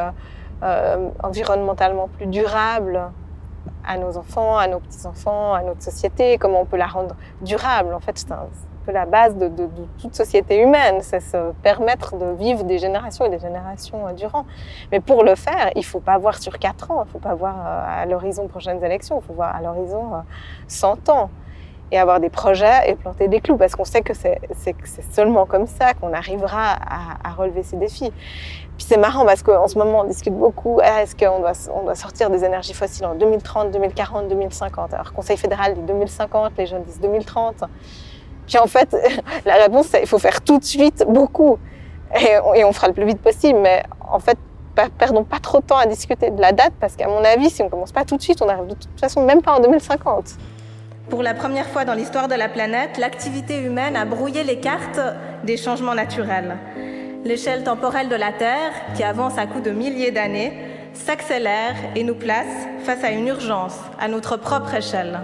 euh, 0.64 1.10
environnementalement 1.24 2.08
plus 2.08 2.28
durable 2.28 3.02
à 3.88 3.98
nos 3.98 4.18
enfants, 4.18 4.58
à 4.58 4.68
nos 4.68 4.80
petits-enfants, 4.80 5.54
à 5.54 5.64
notre 5.64 5.82
société, 5.82 6.38
comment 6.38 6.62
on 6.62 6.66
peut 6.66 6.78
la 6.78 6.88
rendre 6.88 7.16
durable. 7.42 7.94
En 7.94 8.00
fait, 8.00 8.18
c'est 8.18 8.32
un 8.32 8.48
peu 8.86 8.92
la 8.92 9.06
base 9.06 9.36
de, 9.36 9.50
toute 10.02 10.16
société 10.16 10.62
humaine, 10.62 10.98
c'est 11.02 11.20
se 11.20 11.52
permettre 11.64 12.18
de 12.18 12.32
vivre 12.38 12.64
des 12.64 12.78
générations 12.78 13.26
et 13.26 13.30
des 13.30 13.40
générations 13.40 14.08
euh, 14.08 14.14
durant. 14.14 14.46
Mais 14.92 15.00
pour 15.00 15.24
le 15.24 15.36
faire, 15.36 15.72
il 15.76 15.86
faut 15.86 16.00
pas 16.00 16.18
voir 16.18 16.42
sur 16.42 16.60
quatre 16.60 16.92
ans, 16.92 17.04
il 17.06 17.12
faut 17.12 17.20
pas 17.20 17.36
voir 17.36 17.56
euh, 17.56 18.02
à 18.04 18.06
l'horizon 18.06 18.48
prochaines 18.48 18.84
élections, 18.84 19.20
il 19.22 19.26
faut 19.26 19.34
voir 19.34 19.56
à 19.56 19.62
l'horizon 19.62 20.24
100 20.68 21.10
ans 21.10 21.30
et 21.92 21.98
avoir 21.98 22.20
des 22.20 22.30
projets 22.30 22.90
et 22.90 22.96
planter 22.96 23.28
des 23.28 23.40
clous 23.40 23.58
parce 23.58 23.76
qu'on 23.76 23.86
sait 23.86 24.02
que 24.02 24.14
c'est 24.14 24.42
seulement 25.12 25.46
comme 25.46 25.68
ça 25.68 25.94
qu'on 25.94 26.14
arrivera 26.14 26.74
à, 26.74 27.30
à, 27.30 27.32
relever 27.32 27.64
ces 27.64 27.78
défis. 27.78 28.12
Puis 28.78 28.86
c'est 28.88 28.98
marrant 28.98 29.26
parce 29.26 29.42
qu'en 29.42 29.68
ce 29.68 29.78
moment 29.78 30.02
on 30.02 30.04
discute 30.04 30.34
beaucoup 30.34 30.80
ah, 30.84 31.04
est-ce 31.04 31.16
qu'on 31.16 31.40
doit, 31.40 31.54
on 31.74 31.84
doit 31.84 31.96
sortir 31.96 32.30
des 32.30 32.44
énergies 32.44 32.74
fossiles 32.74 33.06
en 33.06 33.16
2030, 33.16 33.72
2040, 33.72 34.28
2050 34.28 34.94
Alors 34.94 35.14
Conseil 35.14 35.38
fédéral 35.38 35.76
dit 35.76 35.82
2050, 35.82 36.52
les 36.58 36.66
jeunes 36.66 36.84
disent 36.84 37.00
2030. 37.00 37.64
Puis 38.46 38.58
en 38.58 38.68
fait, 38.68 38.96
la 39.46 39.56
réponse 39.56 39.88
c'est 39.88 40.02
il 40.02 40.08
faut 40.08 40.20
faire 40.20 40.42
tout 40.42 40.60
de 40.60 40.66
suite 40.66 41.06
beaucoup 41.08 41.58
et 42.16 42.38
on, 42.44 42.54
et 42.54 42.64
on 42.64 42.74
fera 42.74 42.88
le 42.88 42.94
plus 42.94 43.06
vite 43.06 43.22
possible. 43.22 43.60
Mais 43.60 43.84
en 44.10 44.20
fait, 44.20 44.38
perdons 44.98 45.24
pas 45.24 45.40
trop 45.40 45.60
de 45.60 45.66
temps 45.66 45.78
à 45.78 45.86
discuter 45.86 46.30
de 46.30 46.42
la 46.42 46.52
date 46.52 46.74
parce 46.80 46.96
qu'à 46.96 47.08
mon 47.08 47.24
avis, 47.24 47.50
si 47.50 47.62
on 47.62 47.70
commence 47.70 47.92
pas 47.92 48.06
tout 48.06 48.18
de 48.18 48.22
suite, 48.22 48.42
on 48.42 48.50
arrive 48.50 48.68
de 48.68 48.76
toute 48.76 49.00
façon 49.00 49.24
même 49.24 49.42
pas 49.42 49.56
en 49.56 49.60
2050. 49.60 50.38
Pour 51.10 51.24
la 51.24 51.34
première 51.34 51.68
fois 51.68 51.86
dans 51.86 51.94
l'histoire 51.94 52.28
de 52.28 52.36
la 52.36 52.50
planète, 52.50 52.98
l'activité 52.98 53.64
humaine 53.64 53.96
a 53.96 54.04
brouillé 54.04 54.44
les 54.44 54.60
cartes 54.60 55.00
des 55.46 55.56
changements 55.56 55.96
naturels. 55.96 56.58
L'échelle 57.24 57.64
temporelle 57.64 58.10
de 58.10 58.16
la 58.16 58.34
Terre, 58.34 58.72
qui 58.94 59.04
avance 59.04 59.38
à 59.38 59.46
coups 59.46 59.64
de 59.64 59.72
milliers 59.72 60.12
d'années, 60.12 60.52
s'accélère 60.94 61.76
et 61.96 62.04
nous 62.04 62.16
place 62.16 62.68
face 62.84 63.04
à 63.06 63.12
une 63.12 63.28
urgence, 63.28 63.78
à 64.00 64.10
notre 64.10 64.36
propre 64.36 64.74
échelle. 64.76 65.20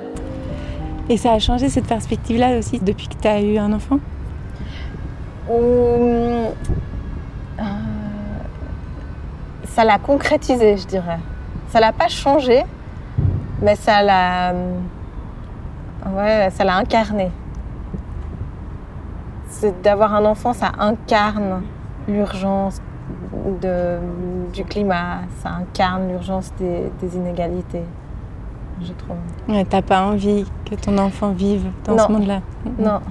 Et 1.09 1.17
ça 1.17 1.33
a 1.33 1.39
changé 1.39 1.67
cette 1.67 1.87
perspective-là 1.87 2.57
aussi 2.57 2.79
depuis 2.79 3.09
que 3.09 3.15
tu 3.21 3.27
as 3.27 3.41
eu 3.41 3.57
un 3.57 3.73
enfant? 3.73 3.99
Euh, 5.51 6.47
Ça 9.65 9.83
l'a 9.83 9.97
concrétisé, 9.97 10.77
je 10.77 10.85
dirais. 10.85 11.19
Ça 11.69 11.79
l'a 11.81 11.91
pas 11.91 12.07
changé, 12.07 12.63
mais 13.61 13.75
ça 13.75 14.01
l'a 14.01 14.53
Ouais, 16.05 16.49
ça 16.51 16.63
l'a 16.63 16.77
incarné. 16.77 17.31
C'est 19.47 19.81
d'avoir 19.81 20.13
un 20.13 20.25
enfant, 20.25 20.53
ça 20.53 20.71
incarne 20.79 21.61
l'urgence 22.07 22.81
du 24.53 24.63
climat, 24.65 25.21
ça 25.41 25.49
incarne 25.49 26.09
l'urgence 26.09 26.51
des, 26.57 27.15
inégalités, 27.15 27.83
je 28.81 28.93
trouve. 28.93 29.17
Ouais, 29.47 29.65
T'as 29.65 29.81
pas 29.81 30.01
envie 30.01 30.45
que 30.69 30.75
ton 30.75 30.97
enfant 30.97 31.31
vive 31.31 31.69
dans 31.85 31.97
ce 31.97 32.11
monde-là 32.11 32.41
Non. 32.79 33.01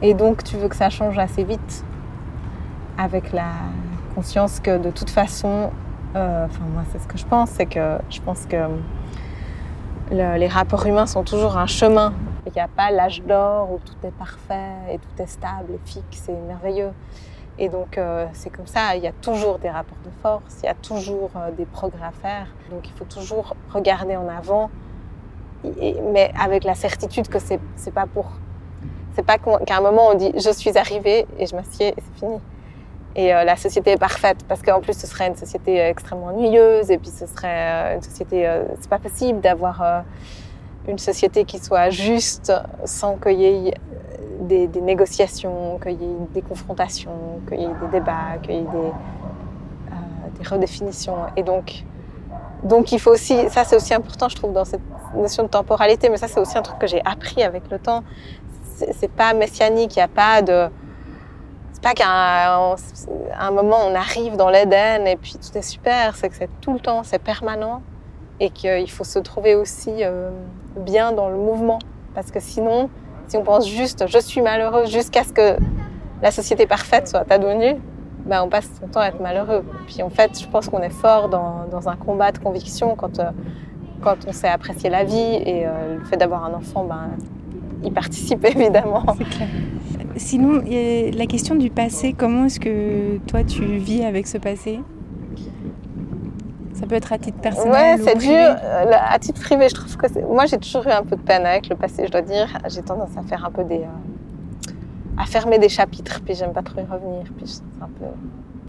Et 0.00 0.14
donc 0.14 0.42
tu 0.42 0.56
veux 0.56 0.68
que 0.68 0.76
ça 0.76 0.90
change 0.90 1.18
assez 1.18 1.44
vite, 1.44 1.84
avec 2.98 3.32
la 3.32 3.52
conscience 4.14 4.60
que 4.60 4.78
de 4.78 4.90
toute 4.90 5.10
façon, 5.10 5.70
euh, 6.16 6.46
enfin 6.46 6.64
moi 6.72 6.82
c'est 6.90 7.00
ce 7.00 7.06
que 7.06 7.16
je 7.16 7.24
pense, 7.24 7.50
c'est 7.50 7.66
que 7.66 7.98
je 8.10 8.20
pense 8.20 8.46
que 8.46 8.56
les 10.10 10.48
rapports 10.48 10.84
humains 10.86 11.06
sont 11.06 11.22
toujours 11.22 11.56
un 11.56 11.66
chemin 11.66 12.12
il 12.52 12.58
n'y 12.58 12.62
a 12.62 12.68
pas 12.68 12.90
l'âge 12.90 13.22
d'or 13.22 13.72
où 13.72 13.78
tout 13.78 14.06
est 14.06 14.12
parfait 14.12 14.74
et 14.90 14.98
tout 14.98 15.22
est 15.22 15.26
stable 15.26 15.72
et 15.74 15.80
fixe 15.84 16.28
et 16.28 16.32
merveilleux. 16.32 16.92
Et 17.58 17.68
donc 17.68 17.96
euh, 17.96 18.26
c'est 18.32 18.50
comme 18.50 18.66
ça, 18.66 18.94
il 18.96 19.02
y 19.02 19.06
a 19.06 19.12
toujours 19.12 19.58
des 19.58 19.70
rapports 19.70 19.98
de 20.04 20.10
force, 20.22 20.58
il 20.62 20.66
y 20.66 20.68
a 20.68 20.74
toujours 20.74 21.30
euh, 21.36 21.50
des 21.50 21.64
progrès 21.64 22.06
à 22.06 22.10
faire. 22.10 22.46
Donc 22.70 22.86
il 22.86 22.92
faut 22.92 23.04
toujours 23.04 23.56
regarder 23.72 24.16
en 24.16 24.28
avant, 24.28 24.70
mais 25.64 26.30
avec 26.38 26.64
la 26.64 26.74
certitude 26.74 27.28
que 27.28 27.38
c'est 27.38 27.90
pas 27.94 28.06
pour... 28.06 28.32
C'est 29.14 29.24
pas 29.24 29.36
qu'à 29.36 29.76
un 29.76 29.80
moment 29.82 30.08
on 30.08 30.14
dit 30.14 30.32
je 30.34 30.50
suis 30.50 30.76
arrivé 30.78 31.26
et 31.38 31.46
je 31.46 31.54
m'assieds 31.54 31.88
et 31.88 31.94
c'est 31.96 32.18
fini. 32.18 32.38
Et 33.14 33.34
euh, 33.34 33.44
la 33.44 33.56
société 33.56 33.92
est 33.92 33.98
parfaite 33.98 34.38
parce 34.48 34.62
qu'en 34.62 34.80
plus 34.80 34.98
ce 34.98 35.06
serait 35.06 35.28
une 35.28 35.36
société 35.36 35.78
extrêmement 35.78 36.28
ennuyeuse 36.28 36.90
et 36.90 36.98
puis 36.98 37.10
ce 37.10 37.26
serait 37.26 37.94
une 37.94 38.02
société... 38.02 38.50
c'est 38.80 38.88
pas 38.88 38.98
possible 38.98 39.40
d'avoir 39.40 40.04
une 40.88 40.98
société 40.98 41.44
qui 41.44 41.58
soit 41.58 41.90
juste 41.90 42.52
sans 42.84 43.16
qu'il 43.16 43.40
y 43.40 43.68
ait 43.68 43.74
des, 44.40 44.68
négociations, 44.80 45.78
qu'il 45.78 45.92
y 45.92 46.04
ait 46.04 46.26
des 46.34 46.42
confrontations, 46.42 47.40
qu'il 47.48 47.60
y 47.60 47.64
ait 47.64 47.74
des 47.80 47.88
débats, 47.92 48.38
qu'il 48.42 48.54
y 48.54 48.58
ait 48.58 48.62
des, 48.62 48.66
euh, 48.66 49.92
des, 50.38 50.48
redéfinitions. 50.48 51.16
Et 51.36 51.42
donc, 51.42 51.84
donc 52.64 52.92
il 52.92 53.00
faut 53.00 53.12
aussi, 53.12 53.48
ça 53.50 53.64
c'est 53.64 53.76
aussi 53.76 53.94
important 53.94 54.28
je 54.28 54.36
trouve 54.36 54.52
dans 54.52 54.64
cette 54.64 54.82
notion 55.14 55.44
de 55.44 55.48
temporalité, 55.48 56.08
mais 56.08 56.16
ça 56.16 56.28
c'est 56.28 56.40
aussi 56.40 56.58
un 56.58 56.62
truc 56.62 56.78
que 56.78 56.86
j'ai 56.86 57.02
appris 57.04 57.42
avec 57.42 57.70
le 57.70 57.78
temps. 57.78 58.02
C'est 58.76 59.10
pas 59.10 59.32
messianique, 59.32 59.94
il 59.94 59.98
n'y 60.00 60.02
a 60.02 60.08
pas 60.08 60.42
de... 60.42 60.68
C'est 61.72 61.82
pas 61.82 61.94
qu'à 61.94 62.56
un, 62.56 63.50
moment 63.50 63.78
on 63.86 63.94
arrive 63.94 64.36
dans 64.36 64.50
l'Éden 64.50 65.06
et 65.06 65.16
puis 65.16 65.34
tout 65.34 65.56
est 65.56 65.62
super, 65.62 66.16
c'est 66.16 66.28
que 66.28 66.36
c'est 66.36 66.50
tout 66.60 66.72
le 66.72 66.80
temps, 66.80 67.02
c'est 67.04 67.20
permanent 67.20 67.82
et 68.40 68.50
qu'il 68.50 68.90
faut 68.90 69.04
se 69.04 69.18
trouver 69.20 69.54
aussi 69.54 69.92
euh, 70.00 70.30
bien 70.76 71.12
dans 71.12 71.28
le 71.28 71.36
mouvement. 71.36 71.78
Parce 72.14 72.30
que 72.30 72.40
sinon, 72.40 72.90
si 73.28 73.36
on 73.36 73.42
pense 73.42 73.68
juste 73.68 74.04
je 74.08 74.18
suis 74.18 74.40
malheureuse 74.40 74.90
jusqu'à 74.90 75.24
ce 75.24 75.32
que 75.32 75.56
la 76.22 76.30
société 76.30 76.66
parfaite 76.66 77.08
soit 77.08 77.24
advenue, 77.30 77.80
ben 78.26 78.42
on 78.44 78.48
passe 78.48 78.68
son 78.80 78.86
temps 78.86 79.00
à 79.00 79.06
être 79.06 79.20
malheureux. 79.20 79.64
Puis 79.86 80.02
en 80.02 80.10
fait, 80.10 80.40
je 80.40 80.46
pense 80.46 80.68
qu'on 80.68 80.82
est 80.82 80.90
fort 80.90 81.28
dans, 81.28 81.66
dans, 81.70 81.88
un 81.88 81.96
combat 81.96 82.30
de 82.30 82.38
conviction 82.38 82.94
quand, 82.94 83.18
euh, 83.18 83.30
quand 84.00 84.16
on 84.26 84.32
sait 84.32 84.48
apprécier 84.48 84.90
la 84.90 85.04
vie 85.04 85.16
et 85.16 85.66
euh, 85.66 85.98
le 85.98 86.04
fait 86.04 86.16
d'avoir 86.16 86.44
un 86.44 86.54
enfant, 86.54 86.84
ben, 86.84 87.10
y 87.82 87.90
participe 87.90 88.44
évidemment. 88.44 89.04
Sinon, 90.16 90.62
la 90.62 91.26
question 91.26 91.54
du 91.54 91.70
passé, 91.70 92.12
comment 92.12 92.44
est-ce 92.44 92.60
que 92.60 93.18
toi 93.26 93.44
tu 93.44 93.64
vis 93.78 94.04
avec 94.04 94.26
ce 94.26 94.38
passé? 94.38 94.80
Ça 96.82 96.88
peut 96.88 96.96
être 96.96 97.12
à 97.12 97.18
titre 97.18 97.38
personnel. 97.38 98.00
Ouais, 98.00 98.04
c'est 98.04 98.18
dur. 98.18 98.32
Euh, 98.34 98.92
à 98.92 99.16
titre 99.20 99.40
privé, 99.40 99.68
je 99.68 99.74
trouve 99.74 99.96
que 99.96 100.18
moi 100.22 100.46
j'ai 100.46 100.58
toujours 100.58 100.84
eu 100.84 100.90
un 100.90 101.04
peu 101.04 101.14
de 101.14 101.20
peine 101.20 101.46
avec 101.46 101.68
le 101.68 101.76
passé, 101.76 102.06
je 102.06 102.10
dois 102.10 102.22
dire. 102.22 102.48
J'ai 102.68 102.82
tendance 102.82 103.16
à 103.16 103.22
faire 103.22 103.44
un 103.44 103.52
peu 103.52 103.62
des, 103.62 103.82
euh, 103.82 104.72
à 105.16 105.24
fermer 105.26 105.60
des 105.60 105.68
chapitres, 105.68 106.20
puis 106.24 106.34
j'aime 106.34 106.52
pas 106.52 106.62
trop 106.62 106.80
y 106.80 106.84
revenir. 106.84 107.22
Puis 107.36 107.46
c'est 107.46 107.62
un 107.80 107.86
peu, 107.86 108.06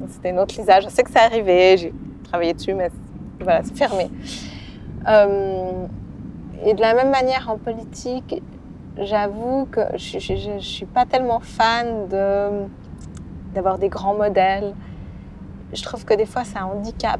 c'était 0.09 0.29
une 0.29 0.37
autre 0.37 0.55
lisage. 0.55 0.83
Je 0.83 0.89
sais 0.89 1.01
que 1.01 1.09
c'est 1.09 1.17
arrivé, 1.17 1.75
j'ai 1.77 1.93
travaillé 2.25 2.53
dessus, 2.53 2.75
mais 2.75 2.91
voilà, 3.39 3.63
c'est 3.63 3.75
fermé. 3.75 4.11
Euh, 5.07 5.71
et 6.63 6.75
de 6.75 6.81
la 6.81 6.93
même 6.93 7.09
manière 7.09 7.49
en 7.49 7.57
politique, 7.57 8.43
j'avoue 8.95 9.67
que 9.71 9.81
je, 9.95 10.19
je, 10.19 10.35
je, 10.35 10.59
suis 10.59 10.85
pas 10.85 11.07
tellement 11.07 11.39
fan 11.39 12.07
de 12.09 12.67
d'avoir 13.55 13.79
des 13.79 13.89
grands 13.89 14.13
modèles. 14.13 14.75
Je 15.73 15.81
trouve 15.81 16.05
que 16.05 16.13
des 16.13 16.27
fois 16.27 16.43
ça 16.43 16.67
handicap 16.67 17.19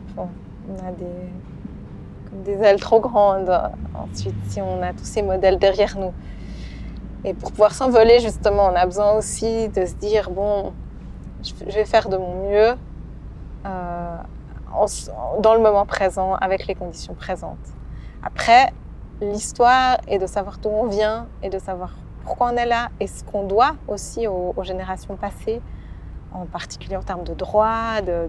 on 0.70 0.88
a 0.88 0.92
des, 2.46 2.52
ailes 2.64 2.80
trop 2.80 3.00
grandes. 3.00 3.52
Ensuite, 3.94 4.36
si 4.48 4.62
on 4.62 4.82
a 4.82 4.94
tous 4.94 5.06
ces 5.06 5.22
modèles 5.22 5.60
derrière 5.60 5.98
nous. 5.98 6.14
Et 7.26 7.34
pour 7.34 7.52
pouvoir 7.52 7.74
s'envoler, 7.74 8.20
justement, 8.20 8.66
on 8.66 8.76
a 8.76 8.86
besoin 8.86 9.14
aussi 9.14 9.70
de 9.70 9.86
se 9.86 9.94
dire, 9.94 10.30
bon, 10.30 10.74
je 11.44 11.74
vais 11.74 11.86
faire 11.86 12.10
de 12.10 12.18
mon 12.18 12.50
mieux 12.50 12.76
euh, 13.66 14.18
dans 15.40 15.54
le 15.54 15.62
moment 15.62 15.86
présent, 15.86 16.36
avec 16.36 16.68
les 16.68 16.76
conditions 16.76 17.14
présentes. 17.14 17.58
Après, 18.24 18.74
l'histoire 19.22 19.98
est 20.08 20.18
de 20.18 20.28
savoir 20.28 20.58
d'où 20.58 20.70
on 20.70 20.88
vient 20.88 21.28
et 21.42 21.50
de 21.50 21.60
savoir 21.60 21.92
pourquoi 22.24 22.52
on 22.54 22.58
est 22.58 22.66
là 22.66 22.90
et 23.00 23.08
ce 23.08 23.24
qu'on 23.24 23.46
doit 23.46 23.76
aussi 23.88 24.28
aux, 24.28 24.54
générations 24.64 25.16
passées, 25.16 25.62
en 26.34 26.46
particulier 26.46 26.96
en 26.96 27.04
termes 27.04 27.24
de 27.24 27.34
droits, 27.34 28.02
de 28.02 28.28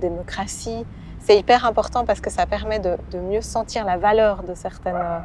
démocratie, 0.00 0.84
c'est 1.20 1.38
hyper 1.38 1.66
important 1.66 2.04
parce 2.04 2.20
que 2.20 2.30
ça 2.30 2.46
permet 2.46 2.78
de, 2.78 2.96
mieux 3.18 3.42
sentir 3.42 3.84
la 3.84 3.98
valeur 3.98 4.42
de, 4.42 4.54
certaines, 4.54 5.22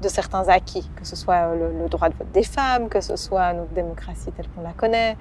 de 0.00 0.08
certains 0.08 0.48
acquis, 0.48 0.90
que 0.96 1.06
ce 1.06 1.16
soit 1.16 1.54
le, 1.54 1.88
droit 1.88 2.08
de 2.08 2.14
vote 2.14 2.32
des 2.32 2.42
femmes, 2.42 2.88
que 2.88 3.00
ce 3.00 3.16
soit 3.16 3.52
notre 3.52 3.72
démocratie 3.72 4.32
telle 4.32 4.48
qu'on 4.48 4.62
la 4.62 4.72
connaît. 4.72 5.16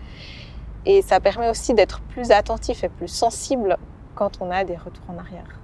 Et 0.86 1.02
ça 1.02 1.20
permet 1.20 1.50
aussi 1.50 1.74
d'être 1.74 2.02
plus 2.02 2.32
attentif 2.32 2.84
et 2.84 2.90
plus 2.90 3.08
sensible 3.08 3.78
quand 4.16 4.42
on 4.42 4.50
a 4.50 4.64
des 4.64 4.78
retours 4.78 5.06
en 5.10 5.18
arrière. 5.18 5.60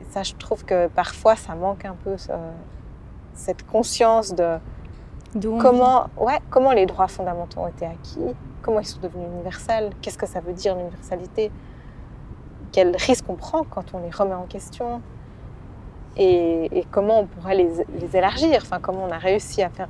Et 0.00 0.04
ça, 0.10 0.22
je 0.22 0.34
trouve 0.34 0.64
que 0.64 0.88
parfois, 0.88 1.36
ça 1.36 1.54
manque 1.54 1.84
un 1.84 1.96
peu 2.02 2.16
cette 3.34 3.66
conscience 3.66 4.34
de 4.34 4.58
comment, 5.60 6.06
ouais, 6.16 6.38
comment 6.50 6.72
les 6.72 6.86
droits 6.86 7.08
fondamentaux 7.08 7.60
ont 7.60 7.68
été 7.68 7.86
acquis, 7.86 8.34
comment 8.64 8.80
ils 8.80 8.86
sont 8.86 9.00
devenus 9.00 9.28
universels, 9.30 9.90
qu'est-ce 10.00 10.16
que 10.16 10.26
ça 10.26 10.40
veut 10.40 10.54
dire 10.54 10.74
l'universalité, 10.74 11.50
quels 12.72 12.96
risques 12.96 13.26
on 13.28 13.34
prend 13.34 13.62
quand 13.62 13.84
on 13.92 13.98
les 14.00 14.10
remet 14.10 14.34
en 14.34 14.46
question, 14.46 15.02
et, 16.16 16.86
comment 16.90 17.20
on 17.20 17.26
pourrait 17.26 17.56
les, 17.56 18.16
élargir, 18.16 18.60
enfin, 18.62 18.78
comment 18.80 19.04
on 19.04 19.12
a 19.12 19.18
réussi 19.18 19.62
à 19.62 19.68
faire 19.68 19.88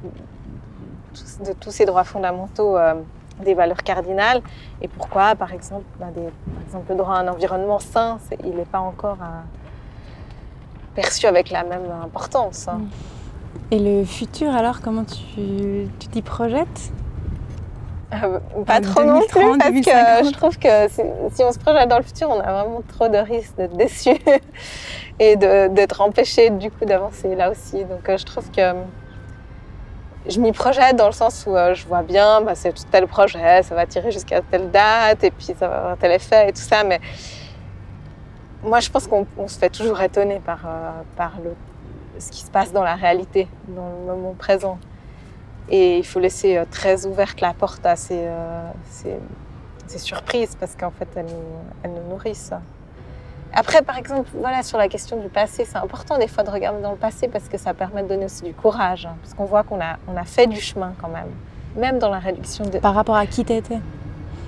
de 1.47 1.52
tous 1.52 1.71
ces 1.71 1.85
droits 1.85 2.02
fondamentaux 2.02 2.76
euh, 2.76 2.95
des 3.45 3.54
valeurs 3.54 3.83
cardinales, 3.83 4.43
et 4.83 4.88
pourquoi, 4.88 5.37
par 5.37 5.52
exemple, 5.52 5.85
bah, 6.00 6.07
par 6.14 6.62
exemple 6.66 6.90
le 6.90 6.97
droit 6.97 7.14
à 7.14 7.19
un 7.19 7.28
environnement 7.28 7.78
sain, 7.78 8.19
il 8.43 8.57
n'est 8.57 8.64
pas 8.64 8.81
encore 8.81 9.19
euh, 9.23 9.40
perçu 10.97 11.26
avec 11.26 11.50
la 11.50 11.62
même 11.62 11.90
importance. 12.02 12.66
Hein. 12.66 12.81
Et 13.71 13.78
le 13.78 14.04
futur, 14.04 14.52
alors, 14.54 14.81
comment 14.81 15.04
tu 15.04 15.88
t'y 16.11 16.23
projettes? 16.23 16.93
Euh, 18.23 18.64
pas 18.64 18.80
trop 18.80 19.02
non 19.04 19.21
plus, 19.21 19.59
parce 19.59 19.71
que 19.71 20.26
je 20.26 20.33
trouve 20.33 20.59
que 20.59 20.88
si, 20.88 21.42
on 21.42 21.52
se 21.52 21.59
projette 21.59 21.88
dans 21.88 21.99
le 21.99 22.02
futur, 22.02 22.28
on 22.30 22.40
a 22.40 22.52
vraiment 22.52 22.83
trop 22.87 23.09
de 23.09 23.18
risques 23.18 23.56
d'être 23.56 23.76
déçu 23.76 24.11
et 25.18 25.37
d'être 25.37 26.00
empêché 26.00 26.50
du 26.50 26.71
coup 26.71 26.85
d'avancer 26.85 27.35
là 27.35 27.50
aussi. 27.50 27.85
Donc 27.85 28.09
euh, 28.09 28.16
je 28.16 28.25
trouve 28.25 28.50
que 28.50 28.62
je 30.28 30.40
m'y 30.40 30.52
projette 30.52 30.97
dans 30.97 31.06
le 31.06 31.12
sens 31.12 31.44
où 31.47 31.56
euh, 31.56 31.75
je 31.75 31.87
vois 31.87 32.02
bien, 32.02 32.40
bah, 32.40 32.54
c'est 32.54 32.73
tel 32.90 33.06
projet, 33.06 33.62
ça 33.62 33.75
va 33.75 33.87
tirer 33.87 34.11
jusqu'à 34.11 34.40
telle 34.40 34.71
date 34.71 35.25
et 35.25 35.30
puis 35.30 35.47
ça 35.47 35.68
va 35.68 35.76
avoir 35.76 35.97
tel 35.99 36.12
effet 36.12 36.49
et 36.49 36.52
tout 36.52 36.62
ça, 36.62 36.85
mais 36.85 37.00
moi 38.62 38.80
je 38.80 38.90
pense 38.90 39.06
qu'on 39.06 39.26
se 39.49 39.59
fait 39.59 39.71
toujours 39.71 40.00
étonner 40.00 40.40
par, 40.44 40.61
par 41.16 41.33
le, 41.42 41.54
ce 42.18 42.30
qui 42.30 42.40
se 42.40 42.50
passe 42.50 42.73
dans 42.73 42.83
la 42.83 42.94
réalité, 42.94 43.49
dans 43.68 43.88
le 43.88 44.16
moment 44.16 44.35
présent. 44.38 44.78
Et 45.68 45.99
il 45.99 46.04
faut 46.04 46.21
laisser 46.21 46.56
euh, 46.56 46.64
très 46.71 47.06
ouverte 47.06 47.40
la 47.40 47.54
porte 47.54 47.85
à 47.87 47.97
ces, 47.97 48.21
euh, 48.21 48.71
ces, 49.87 49.99
surprises 49.99 50.56
parce 50.59 50.75
qu'en 50.75 50.90
fait, 50.90 51.09
elles 51.16 51.25
nous, 51.26 51.33
elles 51.83 51.90
nous, 51.90 52.11
nourrissent. 52.11 52.52
Après, 53.52 53.83
par 53.83 53.97
exemple, 53.97 54.28
voilà, 54.35 54.62
sur 54.62 54.78
la 54.78 54.88
question 54.88 55.16
du 55.21 55.28
passé, 55.28 55.64
c'est 55.64 55.78
important 55.78 56.18
des 56.18 56.26
fois 56.26 56.42
de 56.42 56.50
regarder 56.50 56.83
dans 56.83 56.90
le 56.90 56.97
passé 56.97 57.28
parce 57.28 57.49
que 57.49 57.56
ça 57.56 57.73
permet 57.73 58.02
de 58.02 58.09
donner 58.09 58.25
aussi 58.25 58.42
du 58.42 58.52
courage. 58.52 59.06
Hein, 59.06 59.16
parce 59.23 59.35
qu'on 59.35 59.44
voit 59.44 59.62
qu'on 59.62 59.80
a, 59.80 59.97
on 60.09 60.16
a 60.16 60.25
fait 60.25 60.49
du 60.49 60.61
chemin 60.61 60.92
quand 61.00 61.09
même, 61.09 61.30
même 61.76 61.99
dans 61.99 62.11
la 62.11 62.18
réduction 62.18 62.64
de... 62.64 62.78
Par 62.78 62.94
rapport 62.94 63.16
à 63.16 63.26
qui 63.26 63.44
t'étais 63.44 63.78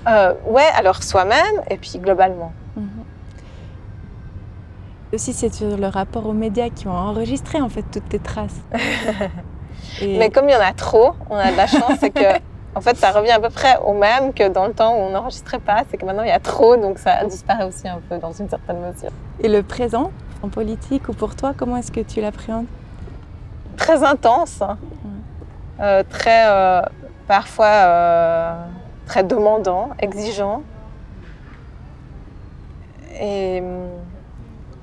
euh, 0.07 0.33
Ouais, 0.45 0.67
alors 0.75 1.01
soi-même 1.01 1.61
et 1.69 1.77
puis 1.77 1.97
globalement. 1.99 2.51
Mhm. 2.75 2.89
Aussi, 5.13 5.31
c'est 5.31 5.53
sur 5.53 5.77
le 5.77 5.87
rapport 5.87 6.27
aux 6.27 6.33
médias 6.33 6.69
qui 6.69 6.87
ont 6.87 6.91
enregistré 6.91 7.61
en 7.61 7.69
fait 7.69 7.83
toutes 7.83 8.09
tes 8.09 8.19
traces. 8.19 8.59
Mais 10.01 10.29
comme 10.29 10.47
il 10.49 10.53
y 10.53 10.55
en 10.55 10.61
a 10.61 10.73
trop, 10.73 11.13
on 11.29 11.35
a 11.35 11.51
de 11.51 11.57
la 11.57 11.67
chance, 11.67 11.93
c'est 11.99 12.11
que 12.11 12.39
en 12.75 12.81
fait, 12.81 12.95
ça 12.97 13.11
revient 13.11 13.31
à 13.31 13.39
peu 13.39 13.49
près 13.49 13.77
au 13.83 13.93
même 13.93 14.33
que 14.33 14.47
dans 14.47 14.67
le 14.67 14.73
temps 14.73 14.93
où 14.93 14.99
on 14.99 15.09
n'enregistrait 15.09 15.59
pas. 15.59 15.83
C'est 15.89 15.97
que 15.97 16.05
maintenant, 16.05 16.23
il 16.23 16.29
y 16.29 16.31
a 16.31 16.39
trop, 16.39 16.77
donc 16.77 16.99
ça 16.99 17.25
disparaît 17.25 17.63
aussi 17.63 17.87
un 17.87 17.99
peu 18.07 18.17
dans 18.17 18.31
une 18.31 18.47
certaine 18.47 18.79
mesure. 18.79 19.09
Et 19.39 19.47
le 19.47 19.63
présent, 19.63 20.11
en 20.43 20.49
politique 20.49 21.09
ou 21.09 21.13
pour 21.13 21.35
toi, 21.35 21.53
comment 21.57 21.77
est-ce 21.77 21.91
que 21.91 22.01
tu 22.01 22.21
l'appréhendes? 22.21 22.67
Très 23.77 24.03
intense, 24.03 24.61
hein. 24.61 24.77
euh, 25.79 26.03
très, 26.07 26.47
euh, 26.47 26.81
parfois 27.27 27.65
euh, 27.65 28.65
très 29.05 29.23
demandant, 29.23 29.89
exigeant. 29.99 30.61
Et 33.19 33.63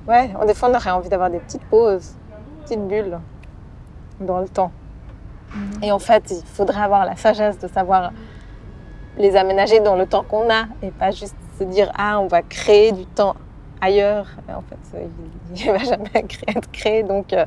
ouais, 0.07 0.33
des 0.45 0.53
fois, 0.53 0.69
on 0.69 0.75
aurait 0.75 0.91
envie 0.91 1.09
d'avoir 1.09 1.29
des 1.29 1.39
petites 1.39 1.63
pauses, 1.65 2.15
petites 2.63 2.85
bulles 2.85 3.19
dans 4.19 4.39
le 4.39 4.49
temps. 4.49 4.71
Et 5.81 5.91
en 5.91 5.99
fait, 5.99 6.31
il 6.31 6.45
faudrait 6.45 6.81
avoir 6.81 7.05
la 7.05 7.15
sagesse 7.15 7.59
de 7.59 7.67
savoir 7.67 8.11
les 9.17 9.35
aménager 9.35 9.79
dans 9.79 9.95
le 9.95 10.05
temps 10.05 10.23
qu'on 10.23 10.49
a 10.49 10.65
et 10.81 10.91
pas 10.91 11.11
juste 11.11 11.35
se 11.57 11.63
dire 11.63 11.91
ah 11.97 12.19
on 12.19 12.27
va 12.27 12.41
créer 12.41 12.91
du 12.91 13.05
temps 13.05 13.35
ailleurs. 13.81 14.27
en 14.49 14.61
fait, 14.61 15.09
il 15.55 15.67
ne 15.67 15.71
va 15.71 15.83
jamais 15.83 16.11
être 16.47 16.71
créé. 16.71 17.03
Donc 17.03 17.33
euh, 17.33 17.45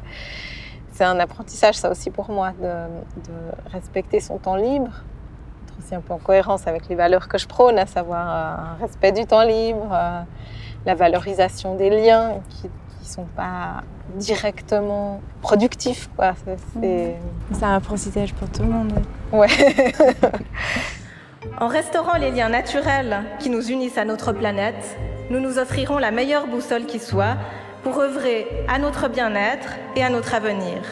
c'est 0.92 1.04
un 1.04 1.18
apprentissage 1.20 1.76
ça 1.76 1.90
aussi 1.90 2.10
pour 2.10 2.30
moi 2.30 2.52
de, 2.60 3.70
respecter 3.70 4.20
son 4.20 4.38
temps 4.38 4.56
libre, 4.56 4.90
être 5.66 5.78
aussi 5.78 5.94
un 5.94 6.00
peu 6.00 6.12
en 6.12 6.18
cohérence 6.18 6.66
avec 6.66 6.88
les 6.88 6.94
valeurs 6.94 7.28
que 7.28 7.38
je 7.38 7.46
prône, 7.46 7.78
à 7.78 7.86
savoir 7.86 8.28
euh, 8.28 8.72
un 8.72 8.76
respect 8.80 9.12
du 9.12 9.26
temps 9.26 9.44
libre, 9.44 9.88
euh, 9.92 10.22
la 10.86 10.94
valorisation 10.94 11.74
des 11.74 11.90
liens 11.90 12.40
qui 12.48 12.70
sont 13.08 13.26
pas 13.36 13.82
directement 14.16 15.20
productifs. 15.42 16.08
Quoi. 16.16 16.34
C'est, 16.80 17.16
un 17.62 17.76
apprentissage 17.76 18.34
pour 18.34 18.48
tout 18.50 18.62
le 18.62 18.68
monde. 18.68 18.92
Ouais. 19.32 19.48
en 21.60 21.68
restaurant 21.68 22.16
les 22.16 22.30
liens 22.30 22.48
naturels 22.48 23.24
qui 23.38 23.50
nous 23.50 23.70
unissent 23.70 23.98
à 23.98 24.04
notre 24.04 24.32
planète, 24.32 24.98
nous 25.30 25.40
nous 25.40 25.58
offrirons 25.58 25.98
la 25.98 26.10
meilleure 26.10 26.46
boussole 26.46 26.86
qui 26.86 26.98
soit 26.98 27.36
pour 27.82 27.98
œuvrer 28.00 28.46
à 28.68 28.78
notre 28.78 29.08
bien-être 29.08 29.70
et 29.96 30.02
à 30.02 30.10
notre 30.10 30.34
avenir. 30.34 30.82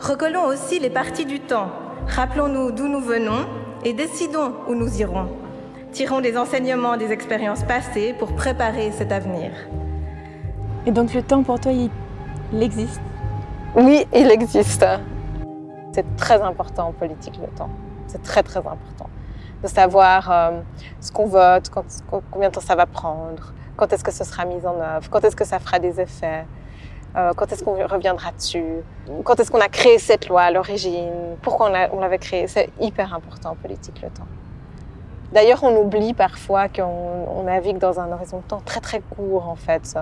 Recollons 0.00 0.46
aussi 0.46 0.78
les 0.80 0.90
parties 0.90 1.26
du 1.26 1.40
temps. 1.40 1.70
Rappelons-nous 2.08 2.72
d'où 2.72 2.88
nous 2.88 3.00
venons 3.00 3.46
et 3.84 3.92
décidons 3.92 4.54
où 4.68 4.74
nous 4.74 5.00
irons. 5.00 5.28
Tirons 5.92 6.20
des 6.20 6.36
enseignements 6.36 6.96
des 6.96 7.12
expériences 7.12 7.62
passées 7.64 8.14
pour 8.18 8.34
préparer 8.34 8.90
cet 8.92 9.12
avenir. 9.12 9.50
Et 10.84 10.90
donc 10.90 11.14
le 11.14 11.22
temps 11.22 11.42
pour 11.42 11.60
toi, 11.60 11.72
il, 11.72 11.90
existe? 12.62 13.00
Oui, 13.76 14.04
il 14.12 14.30
existe. 14.30 14.84
C'est 15.92 16.16
très 16.16 16.40
important 16.42 16.88
en 16.88 16.92
politique 16.92 17.38
le 17.40 17.48
temps. 17.56 17.70
C'est 18.08 18.22
très 18.22 18.42
très 18.42 18.58
important 18.58 19.08
de 19.62 19.68
savoir 19.68 20.30
euh, 20.30 20.60
ce 21.00 21.12
qu'on 21.12 21.26
vote, 21.26 21.70
combien 22.30 22.48
de 22.48 22.54
temps 22.54 22.60
ça 22.60 22.74
va 22.74 22.86
prendre, 22.86 23.52
quand 23.76 23.92
est-ce 23.92 24.02
que 24.02 24.10
ce 24.10 24.24
sera 24.24 24.44
mis 24.44 24.66
en 24.66 24.74
œuvre, 24.80 25.08
quand 25.08 25.22
est-ce 25.22 25.36
que 25.36 25.44
ça 25.44 25.60
fera 25.60 25.78
des 25.78 26.00
effets, 26.00 26.44
euh, 27.16 27.32
quand 27.36 27.52
est-ce 27.52 27.62
qu'on 27.62 27.74
reviendra 27.86 28.32
dessus, 28.32 28.82
quand 29.22 29.38
est-ce 29.38 29.52
qu'on 29.52 29.60
a 29.60 29.68
créé 29.68 29.98
cette 29.98 30.28
loi 30.28 30.42
à 30.42 30.50
l'origine, 30.50 31.36
pourquoi 31.42 31.70
on, 31.92 32.00
l'avait 32.00 32.18
créée. 32.18 32.48
C'est 32.48 32.70
hyper 32.80 33.14
important 33.14 33.50
en 33.50 33.54
politique 33.54 34.02
le 34.02 34.08
temps. 34.08 34.26
D'ailleurs, 35.32 35.62
on 35.62 35.74
oublie 35.76 36.12
parfois 36.12 36.68
qu'on 36.68 37.42
navigue 37.44 37.78
dans 37.78 38.00
un 38.00 38.10
horizon 38.10 38.38
de 38.38 38.42
temps 38.42 38.62
très 38.64 38.80
très 38.80 39.00
court 39.00 39.48
en 39.48 39.56
fait 39.56 39.96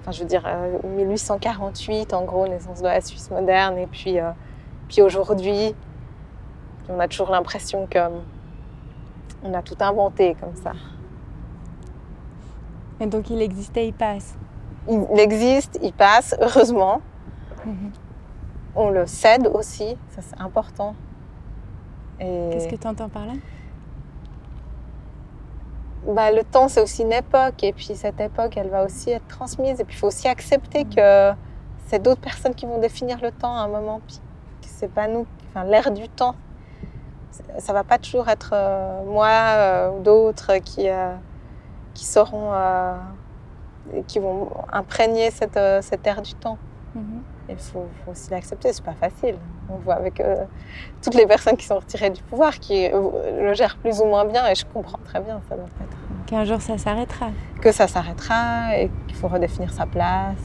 enfin 0.00 0.12
je 0.12 0.20
veux 0.20 0.28
dire 0.28 0.42
1848 0.84 2.12
euh, 2.12 2.16
en 2.16 2.24
gros 2.24 2.46
naissance 2.46 2.80
de 2.80 2.86
la 2.86 3.00
Suisse 3.00 3.30
moderne 3.30 3.78
et 3.78 3.86
puis 3.86 4.18
euh, 4.18 4.30
puis 4.88 5.02
aujourd'hui 5.02 5.74
on 6.88 6.98
a 6.98 7.08
toujours 7.08 7.30
l'impression 7.30 7.86
que 7.86 7.98
on 9.42 9.54
a 9.54 9.62
tout 9.62 9.76
inventé 9.80 10.36
comme 10.38 10.54
ça. 10.54 10.72
Et 13.00 13.06
donc 13.06 13.30
il 13.30 13.40
existait, 13.40 13.88
il 13.88 13.94
passe. 13.94 14.36
Il 14.88 15.18
existe, 15.18 15.78
il 15.82 15.92
passe, 15.92 16.36
heureusement. 16.40 17.00
Mhm. 17.64 17.92
On 18.74 18.90
le 18.90 19.06
cède 19.06 19.46
aussi, 19.46 19.96
ça 20.10 20.20
c'est 20.22 20.40
important. 20.40 20.94
Qu'est-ce 22.18 22.68
que 22.68 22.76
tu 22.76 22.86
entends 22.86 23.08
par 23.08 23.24
là? 23.24 23.32
Bah, 26.06 26.30
le 26.30 26.44
temps, 26.44 26.68
c'est 26.68 26.80
aussi 26.80 27.02
une 27.02 27.12
époque. 27.12 27.62
Et 27.62 27.72
puis 27.72 27.94
cette 27.94 28.20
époque, 28.20 28.56
elle 28.56 28.68
va 28.68 28.84
aussi 28.84 29.10
être 29.10 29.26
transmise. 29.28 29.80
Et 29.80 29.84
puis 29.84 29.96
il 29.96 29.98
faut 29.98 30.08
aussi 30.08 30.28
accepter 30.28 30.84
que 30.84 31.32
c'est 31.86 32.00
d'autres 32.00 32.20
personnes 32.20 32.54
qui 32.54 32.66
vont 32.66 32.78
définir 32.78 33.20
le 33.22 33.30
temps 33.30 33.56
à 33.56 33.62
un 33.62 33.68
moment. 33.68 34.00
Puis 34.06 34.16
que 34.62 34.68
c'est 34.68 34.92
pas 34.92 35.08
nous, 35.08 35.26
enfin 35.50 35.64
l'ère 35.64 35.90
du 35.90 36.08
temps. 36.08 36.34
Ça 37.58 37.72
va 37.72 37.84
pas 37.84 37.98
toujours 37.98 38.28
être 38.28 38.50
euh, 38.52 39.04
moi 39.04 39.28
euh, 39.28 39.90
ou 39.90 40.02
d'autres 40.02 40.56
qui, 40.58 40.88
euh, 40.88 41.14
qui 41.94 42.04
sauront, 42.04 42.52
qui 44.06 44.18
vont 44.18 44.50
imprégner 44.72 45.30
cette, 45.30 45.58
cette 45.82 46.06
ère 46.06 46.22
du 46.22 46.34
temps. 46.34 46.58
Mm-hmm. 46.96 47.39
Il 47.50 47.58
faut, 47.58 47.86
aussi 48.10 48.30
l'accepter, 48.30 48.72
c'est 48.72 48.84
pas 48.84 48.94
facile. 48.94 49.36
On 49.68 49.76
voit 49.76 49.94
avec 49.94 50.22
toutes 51.02 51.14
les 51.14 51.26
personnes 51.26 51.56
qui 51.56 51.66
sont 51.66 51.78
retirées 51.78 52.10
du 52.10 52.22
pouvoir 52.22 52.58
qui 52.58 52.88
le 52.88 53.52
gèrent 53.54 53.76
plus 53.76 54.00
ou 54.00 54.06
moins 54.06 54.24
bien 54.24 54.46
et 54.48 54.54
je 54.54 54.64
comprends 54.64 54.98
très 55.04 55.20
bien 55.20 55.40
ça 55.48 55.56
doit 55.56 55.64
être. 55.64 55.96
Qu'un 56.26 56.44
jour 56.44 56.60
ça 56.60 56.78
s'arrêtera. 56.78 57.30
Que 57.60 57.72
ça 57.72 57.86
s'arrêtera 57.86 58.76
et 58.76 58.90
qu'il 59.06 59.16
faut 59.16 59.28
redéfinir 59.28 59.72
sa 59.72 59.86
place. 59.86 60.38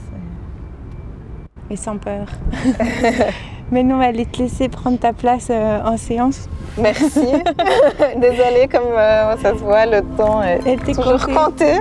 Et 1.69 1.75
sans 1.75 1.97
peur. 1.97 2.27
Mais 3.71 3.83
on 3.83 3.97
va 3.97 4.05
aller 4.05 4.25
te 4.25 4.37
laisser 4.37 4.69
prendre 4.69 4.99
ta 4.99 5.13
place 5.13 5.47
euh, 5.49 5.81
en 5.83 5.97
séance. 5.97 6.47
Merci. 6.77 7.25
Désolée, 8.17 8.67
comme 8.71 8.93
euh, 8.93 9.35
ça 9.37 9.51
se 9.51 9.63
voit, 9.63 9.85
le 9.87 10.01
temps 10.15 10.43
est 10.43 10.77
toujours 10.85 11.25
compté. 11.25 11.79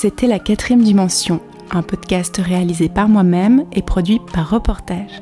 C'était 0.00 0.28
La 0.28 0.38
quatrième 0.38 0.84
dimension, 0.84 1.40
un 1.72 1.82
podcast 1.82 2.36
réalisé 2.36 2.88
par 2.88 3.08
moi-même 3.08 3.64
et 3.72 3.82
produit 3.82 4.20
par 4.32 4.48
Reportage. 4.48 5.20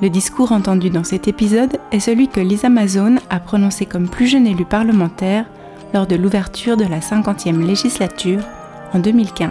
Le 0.00 0.08
discours 0.08 0.52
entendu 0.52 0.88
dans 0.88 1.02
cet 1.02 1.26
épisode 1.26 1.80
est 1.90 1.98
celui 1.98 2.28
que 2.28 2.38
Lisa 2.38 2.68
Mazone 2.68 3.18
a 3.28 3.40
prononcé 3.40 3.84
comme 3.84 4.08
plus 4.08 4.28
jeune 4.28 4.46
élue 4.46 4.64
parlementaire 4.64 5.46
lors 5.92 6.06
de 6.06 6.14
l'ouverture 6.14 6.76
de 6.76 6.84
la 6.84 7.00
50e 7.00 7.66
législature 7.66 8.44
en 8.92 9.00
2015. 9.00 9.50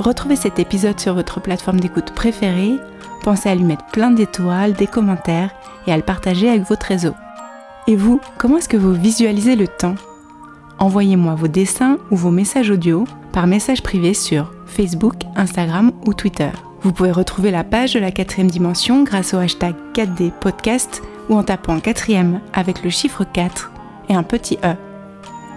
Retrouvez 0.00 0.34
cet 0.34 0.58
épisode 0.58 0.98
sur 0.98 1.14
votre 1.14 1.40
plateforme 1.40 1.78
d'écoute 1.78 2.10
préférée, 2.10 2.74
pensez 3.22 3.48
à 3.48 3.54
lui 3.54 3.62
mettre 3.62 3.86
plein 3.86 4.10
d'étoiles, 4.10 4.72
des 4.72 4.88
commentaires 4.88 5.54
et 5.86 5.92
à 5.92 5.96
le 5.96 6.02
partager 6.02 6.48
avec 6.48 6.64
votre 6.64 6.86
réseau. 6.86 7.14
Et 7.86 7.94
vous, 7.94 8.20
comment 8.36 8.58
est-ce 8.58 8.68
que 8.68 8.76
vous 8.76 8.94
visualisez 8.94 9.54
le 9.54 9.68
temps? 9.68 9.94
Envoyez-moi 10.78 11.34
vos 11.34 11.48
dessins 11.48 11.98
ou 12.10 12.16
vos 12.16 12.30
messages 12.30 12.70
audio 12.70 13.04
par 13.32 13.46
message 13.46 13.82
privé 13.82 14.12
sur 14.12 14.52
Facebook, 14.66 15.14
Instagram 15.34 15.92
ou 16.06 16.12
Twitter. 16.12 16.50
Vous 16.82 16.92
pouvez 16.92 17.12
retrouver 17.12 17.50
la 17.50 17.64
page 17.64 17.94
de 17.94 18.00
la 18.00 18.10
quatrième 18.10 18.50
dimension 18.50 19.02
grâce 19.02 19.32
au 19.32 19.38
hashtag 19.38 19.74
4D 19.94 20.30
podcast 20.32 21.02
ou 21.28 21.36
en 21.36 21.42
tapant 21.42 21.80
quatrième 21.80 22.40
avec 22.52 22.82
le 22.82 22.90
chiffre 22.90 23.24
4 23.24 23.72
et 24.10 24.14
un 24.14 24.22
petit 24.22 24.58
E. 24.64 24.74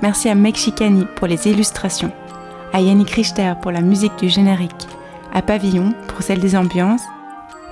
Merci 0.02 0.30
à 0.30 0.36
Meg 0.36 0.56
Chicani 0.56 1.06
pour 1.18 1.28
les 1.28 1.48
illustrations, 1.48 2.12
à 2.72 2.80
Yannick 2.80 3.10
Richter 3.10 3.54
pour 3.62 3.72
la 3.72 3.82
musique 3.82 4.18
du 4.18 4.30
générique, 4.30 4.88
à 5.34 5.42
Pavillon 5.42 5.94
pour 6.08 6.24
celle 6.24 6.40
des 6.40 6.56
ambiances. 6.56 7.04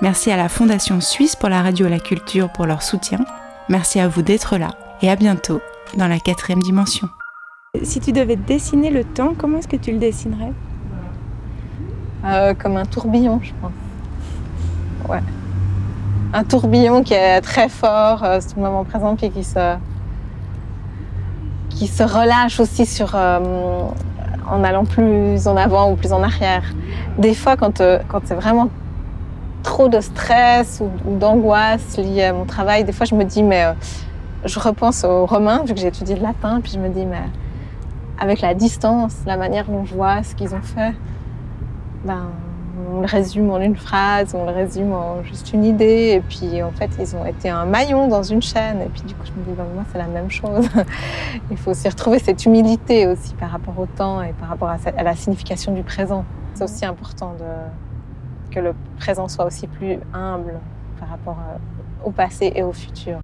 Merci 0.02 0.30
à 0.30 0.36
la 0.36 0.50
Fondation 0.50 1.00
Suisse 1.00 1.34
pour 1.34 1.48
la 1.48 1.62
radio 1.62 1.86
et 1.86 1.90
la 1.90 1.98
culture 1.98 2.50
pour 2.52 2.66
leur 2.66 2.82
soutien. 2.82 3.18
Merci 3.70 3.98
à 4.00 4.08
vous 4.08 4.22
d'être 4.22 4.58
là 4.58 4.70
et 5.00 5.10
à 5.10 5.16
bientôt 5.16 5.60
dans 5.96 6.08
la 6.08 6.20
quatrième 6.20 6.62
dimension. 6.62 7.08
Si 7.82 8.00
tu 8.00 8.12
devais 8.12 8.36
dessiner 8.36 8.88
le 8.88 9.04
temps, 9.04 9.34
comment 9.36 9.58
est-ce 9.58 9.68
que 9.68 9.76
tu 9.76 9.92
le 9.92 9.98
dessinerais 9.98 10.52
Euh, 12.24 12.54
comme 12.54 12.78
un 12.78 12.86
tourbillon, 12.86 13.40
je 13.42 13.52
pense. 13.60 13.72
Ouais. 15.06 15.20
Un 16.32 16.44
tourbillon 16.44 17.02
qui 17.02 17.12
est 17.12 17.42
très 17.42 17.68
fort 17.68 18.24
euh, 18.24 18.40
sur 18.40 18.56
le 18.56 18.62
moment 18.62 18.84
présent, 18.84 19.16
puis 19.16 19.28
qui 19.30 19.44
se, 19.44 19.76
qui 21.68 21.88
se 21.88 22.02
relâche 22.02 22.58
aussi 22.58 22.86
sur, 22.86 23.14
euh, 23.14 23.82
en 24.50 24.64
allant 24.64 24.86
plus 24.86 25.46
en 25.46 25.58
avant 25.58 25.92
ou 25.92 25.96
plus 25.96 26.14
en 26.14 26.22
arrière. 26.22 26.64
Des 27.18 27.34
fois, 27.34 27.58
quand, 27.58 27.82
euh, 27.82 27.98
quand 28.08 28.22
c'est 28.24 28.34
vraiment 28.34 28.70
trop 29.62 29.90
de 29.90 30.00
stress 30.00 30.80
ou, 30.82 30.90
ou 31.06 31.18
d'angoisse 31.18 31.98
liée 31.98 32.24
à 32.24 32.32
mon 32.32 32.46
travail, 32.46 32.84
des 32.84 32.92
fois, 32.92 33.04
je 33.04 33.14
me 33.14 33.24
dis, 33.24 33.42
mais 33.42 33.66
je 34.46 34.58
repense 34.58 35.04
aux 35.04 35.26
Romains, 35.26 35.64
vu 35.66 35.74
que 35.74 35.80
j'ai 35.80 35.88
étudié 35.88 36.16
le 36.16 36.22
latin, 36.22 36.60
puis 36.62 36.72
je 36.72 36.78
me 36.78 36.88
dis, 36.88 37.04
mais 37.04 37.24
avec 38.18 38.40
la 38.40 38.54
distance, 38.54 39.14
la 39.26 39.36
manière 39.36 39.66
dont 39.66 39.84
je 39.84 39.94
vois 39.94 40.22
ce 40.22 40.34
qu'ils 40.34 40.54
ont 40.54 40.62
fait, 40.62 40.94
ben, 42.04 42.30
on 42.90 43.00
le 43.00 43.06
résume 43.06 43.50
en 43.50 43.58
une 43.58 43.76
phrase, 43.76 44.34
on 44.34 44.44
le 44.44 44.52
résume 44.52 44.92
en 44.92 45.22
juste 45.22 45.52
une 45.52 45.64
idée, 45.64 46.14
et 46.14 46.20
puis 46.20 46.62
en 46.62 46.70
fait, 46.70 46.90
ils 46.98 47.16
ont 47.16 47.24
été 47.24 47.48
un 47.48 47.64
maillon 47.64 48.08
dans 48.08 48.22
une 48.22 48.42
chaîne, 48.42 48.80
et 48.80 48.86
puis 48.86 49.02
du 49.02 49.14
coup, 49.14 49.24
je 49.24 49.32
me 49.32 49.44
dis, 49.44 49.52
ben, 49.52 49.64
moi, 49.74 49.84
c'est 49.92 49.98
la 49.98 50.06
même 50.06 50.30
chose. 50.30 50.68
Il 51.50 51.56
faut 51.56 51.70
aussi 51.70 51.88
retrouver 51.88 52.18
cette 52.18 52.44
humilité 52.44 53.06
aussi 53.06 53.34
par 53.34 53.50
rapport 53.50 53.78
au 53.78 53.86
temps 53.86 54.22
et 54.22 54.32
par 54.32 54.48
rapport 54.48 54.68
à, 54.68 55.02
la 55.02 55.16
signification 55.16 55.72
du 55.72 55.82
présent. 55.82 56.24
C'est 56.54 56.64
aussi 56.64 56.84
important 56.84 57.34
de, 57.38 58.54
que 58.54 58.60
le 58.60 58.74
présent 58.98 59.28
soit 59.28 59.44
aussi 59.44 59.66
plus 59.66 59.98
humble 60.12 60.58
par 60.98 61.08
rapport 61.08 61.38
euh, 61.38 61.56
au 62.04 62.10
passé 62.10 62.52
et 62.54 62.62
au 62.62 62.72
futur. 62.72 63.18